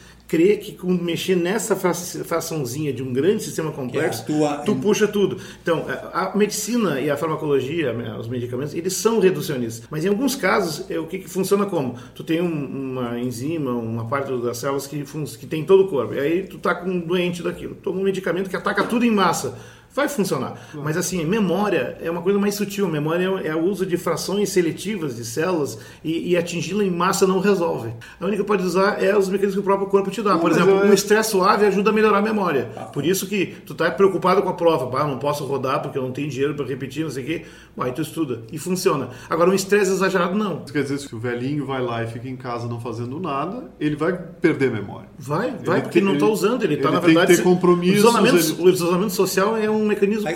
que 0.59 0.73
com 0.73 0.92
mexer 0.92 1.37
nessa 1.37 1.75
fra- 1.77 1.94
fraçãozinha 1.94 2.92
de 2.92 3.03
um 3.03 3.12
grande 3.12 3.42
sistema 3.42 3.70
complexo, 3.73 4.23
atua 4.23 4.57
tu 4.64 4.75
puxa 4.77 5.07
tudo. 5.09 5.38
Então, 5.62 5.85
a 6.12 6.37
medicina 6.37 7.01
e 7.01 7.11
a 7.11 7.16
farmacologia, 7.16 7.92
né, 7.92 8.16
os 8.18 8.29
medicamentos, 8.29 8.75
eles 8.75 8.92
são 8.94 9.18
reducionistas. 9.20 9.87
Mas 9.90 10.05
em 10.05 10.09
alguns 10.09 10.35
casos, 10.37 10.90
é 10.90 10.99
o 10.99 11.07
que, 11.07 11.18
que 11.18 11.29
funciona 11.29 11.66
como? 11.66 11.97
Tu 12.14 12.25
tem 12.25 12.40
um- 12.40 12.92
uma 12.92 13.18
enzima, 13.18 13.73
uma 13.73 14.07
parte 14.07 14.33
das 14.42 14.59
células 14.59 14.87
que, 14.87 15.05
que 15.38 15.47
tem 15.47 15.64
todo 15.64 15.85
o 15.85 15.88
corpo. 15.88 16.14
E 16.14 16.18
aí 16.20 16.42
tu 16.44 16.59
tá 16.59 16.75
com 16.75 16.88
um 16.90 17.01
doente 17.01 17.42
daquilo. 17.42 17.75
Toma 17.77 18.01
um 18.01 18.05
medicamento 18.05 18.49
que 18.51 18.57
ataca 18.57 18.85
tudo 18.85 19.05
em 19.05 19.11
massa. 19.11 19.57
Vai 19.95 20.09
funcionar. 20.09 20.55
Mas 20.75 20.97
assim, 20.97 21.25
memória 21.25 21.97
é 22.03 22.11
uma 22.11 22.21
coisa 22.21 22.39
mais 22.39 22.55
sutil. 22.57 22.89
Memória 22.89 23.25
é 23.45 23.49
é 23.49 23.55
o 23.55 23.61
uso 23.63 23.87
de 23.87 23.97
frações 23.97 24.49
seletivas 24.51 25.15
de 25.17 25.25
células 25.25 25.79
e, 26.03 26.31
e 26.33 26.37
atingi-la 26.37 26.83
em 26.85 26.91
massa 26.91 27.27
não 27.27 27.39
resolve. 27.39 27.91
A 28.21 28.25
única 28.27 28.43
que 28.43 28.49
pode 28.49 28.65
usar 28.65 29.03
é 29.03 29.17
os 29.17 29.29
mecanismos 29.29 29.55
que 29.55 29.61
o 29.61 29.63
próprio 29.63 29.87
corpo 29.89 30.11
te 30.11 30.21
dá. 30.23 30.37
Por 30.37 30.51
exemplo, 30.51 30.71
eu- 30.71 30.87
um 30.87 30.93
estresse 30.93 31.31
suave 31.31 31.65
ajuda 31.67 31.91
a 31.91 31.93
melhorar 31.93 32.19
a 32.19 32.23
memória. 32.23 32.65
Por 32.93 33.05
isso 33.05 33.27
que 33.29 33.55
tu 33.65 33.75
tá 33.75 33.91
preocupado 33.91 34.43
com 34.43 34.49
a 34.49 34.55
prova. 34.55 34.87
Bah, 34.87 35.07
não 35.07 35.19
posso 35.19 35.45
rodar 35.45 35.81
porque 35.81 35.97
eu 35.97 36.03
não 36.03 36.11
tenho 36.11 36.29
dinheiro 36.29 36.55
para 36.55 36.67
repetir, 36.67 37.05
não 37.05 37.11
sei 37.11 37.23
o 37.23 37.27
quê. 37.27 37.43
Aí 37.79 37.93
tu 37.93 38.03
estuda. 38.03 38.43
E 38.51 38.59
funciona. 38.59 39.11
Agora, 39.31 39.51
um 39.51 39.55
estresse 39.55 39.93
exagerado, 39.93 40.35
não. 40.37 40.63
Isso 40.65 40.73
quer 40.73 40.83
dizer 40.83 40.97
que 40.99 41.03
se 41.09 41.15
o 41.15 41.19
velhinho 41.21 41.65
vai 41.67 41.81
lá 41.83 42.03
e 42.03 42.07
fica 42.09 42.29
em 42.29 42.37
casa 42.37 42.67
não 42.67 42.81
fazendo 42.81 43.21
nada, 43.21 43.71
ele 43.79 43.95
vai 43.97 44.13
perder 44.13 44.71
memória. 44.73 45.09
Vai, 45.19 45.51
vai, 45.65 45.77
Ele 45.77 45.83
porque 45.83 45.99
tem- 46.01 46.03
não 46.03 46.15
está 46.15 46.27
usando. 46.27 46.63
Ele 46.65 46.75
está, 46.75 46.91
na 46.91 46.99
tem 47.01 47.09
que 47.11 47.15
verdade... 47.15 47.37
ter 47.37 47.43
compromissos, 47.43 47.97
O 48.05 48.09
isolamento, 48.09 48.37
ele- 48.37 48.63
o 48.63 48.69
isolamento 48.71 49.13
social 49.13 49.57
é 49.57 49.71
um 49.71 49.84
um 49.85 49.88
mecanismo 49.88 50.29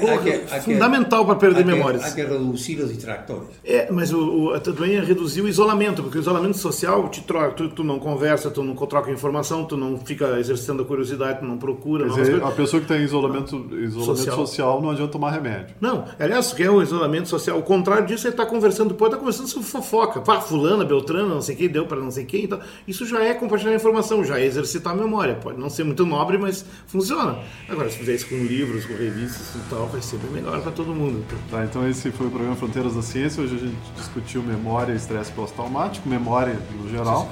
fundamental 0.62 1.24
para 1.24 1.36
perder 1.36 1.64
memórias. 1.64 2.04
Há 2.04 2.12
que 2.12 2.22
reduzir 2.22 2.80
os 2.80 2.88
distractores. 2.88 3.48
É, 3.64 3.90
mas 3.90 4.12
o, 4.12 4.52
o, 4.54 4.60
também 4.60 4.96
é 4.96 5.00
reduzir 5.00 5.40
o 5.42 5.48
isolamento, 5.48 6.02
porque 6.02 6.18
o 6.18 6.20
isolamento 6.20 6.56
social 6.58 7.08
te 7.08 7.22
troca, 7.22 7.52
tu, 7.52 7.68
tu 7.70 7.84
não 7.84 7.98
conversa, 7.98 8.50
tu 8.50 8.62
não 8.62 8.74
troca 8.74 9.10
informação, 9.10 9.64
tu 9.64 9.76
não 9.76 9.98
fica 9.98 10.38
exercitando 10.38 10.82
a 10.82 10.86
curiosidade, 10.86 11.40
tu 11.40 11.44
não 11.44 11.58
procura. 11.58 12.08
Quer 12.08 12.20
dizer, 12.20 12.42
a 12.42 12.50
pessoa 12.50 12.80
que 12.80 12.88
tem 12.88 13.02
isolamento, 13.02 13.56
isolamento 13.56 13.94
social. 13.94 14.36
social. 14.36 14.82
não 14.82 14.90
adianta 14.90 15.12
tomar 15.12 15.30
remédio. 15.30 15.74
Não, 15.80 16.04
aliás, 16.18 16.52
que 16.52 16.62
é 16.62 16.70
o 16.70 16.82
isolamento 16.82 17.28
social, 17.28 17.58
o 17.58 17.62
contrário 17.62 18.06
disso, 18.06 18.26
ele 18.26 18.34
está 18.34 18.46
conversando, 18.46 18.94
pode 18.94 19.14
estar 19.14 19.16
tá 19.16 19.20
conversando 19.20 19.48
sobre 19.48 19.68
fofoca. 19.68 20.20
Pá, 20.20 20.40
fulana, 20.40 20.84
beltrana, 20.84 21.28
não 21.28 21.42
sei 21.42 21.56
quem, 21.56 21.68
deu 21.68 21.86
para 21.86 22.00
não 22.00 22.10
sei 22.10 22.24
quem. 22.24 22.44
Então, 22.44 22.60
isso 22.86 23.06
já 23.06 23.22
é 23.22 23.34
compartilhar 23.34 23.74
informação, 23.74 24.24
já 24.24 24.38
é 24.38 24.44
exercitar 24.44 24.92
a 24.92 24.96
memória. 24.96 25.34
Pode 25.34 25.58
não 25.58 25.70
ser 25.70 25.84
muito 25.84 26.04
nobre, 26.04 26.38
mas 26.38 26.64
funciona. 26.86 27.38
Agora, 27.68 27.90
se 27.90 27.98
fizer 27.98 28.14
isso 28.14 28.28
com 28.28 28.36
livros, 28.36 28.84
com 28.84 28.94
revistas 28.94 29.37
e 29.40 29.70
tal, 29.70 29.86
vai 29.86 30.00
ser 30.02 30.18
bem 30.18 30.30
melhor 30.30 30.60
para 30.60 30.72
todo 30.72 30.94
mundo. 30.94 31.24
Tá, 31.50 31.64
então 31.64 31.88
esse 31.88 32.10
foi 32.10 32.26
o 32.26 32.30
programa 32.30 32.56
Fronteiras 32.56 32.94
da 32.94 33.02
Ciência. 33.02 33.42
Hoje 33.42 33.56
a 33.56 33.58
gente 33.58 33.92
discutiu 33.96 34.42
memória 34.42 34.92
e 34.92 34.96
estresse 34.96 35.32
pós-traumático, 35.32 36.08
memória 36.08 36.58
no 36.80 36.88
geral. 36.88 37.30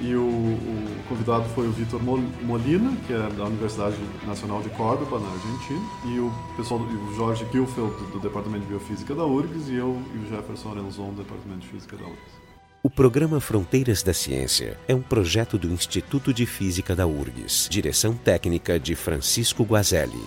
E 0.00 0.14
o, 0.14 0.20
o, 0.20 1.04
convidado 1.08 1.44
foi 1.54 1.66
o 1.66 1.70
Vitor 1.70 2.00
Molina, 2.02 2.96
que 3.06 3.12
é 3.12 3.28
da 3.36 3.44
Universidade 3.44 3.96
Nacional 4.26 4.62
de 4.62 4.70
Córdoba, 4.70 5.18
na 5.18 5.28
Argentina, 5.28 5.80
e 6.06 6.18
o 6.18 6.32
pessoal, 6.56 6.80
o 6.80 7.14
Jorge 7.14 7.46
Gilfeld, 7.52 7.94
do, 7.96 8.12
do 8.12 8.20
Departamento 8.20 8.62
de 8.62 8.68
Biofísica 8.68 9.14
da 9.14 9.24
URGS, 9.24 9.68
e 9.68 9.76
eu 9.76 10.00
e 10.14 10.18
o 10.18 10.28
Jefferson 10.28 10.70
Arenzon, 10.70 11.10
do 11.10 11.22
Departamento 11.22 11.60
de 11.60 11.68
Física 11.68 11.96
da 11.96 12.04
URGS. 12.04 12.44
O 12.82 12.90
programa 12.90 13.40
Fronteiras 13.40 14.02
da 14.02 14.12
Ciência 14.12 14.78
é 14.86 14.94
um 14.94 15.00
projeto 15.00 15.56
do 15.56 15.68
Instituto 15.68 16.34
de 16.34 16.44
Física 16.44 16.94
da 16.94 17.06
URGS, 17.06 17.66
direção 17.70 18.14
técnica 18.14 18.78
de 18.78 18.94
Francisco 18.94 19.64
Guazelli. 19.64 20.20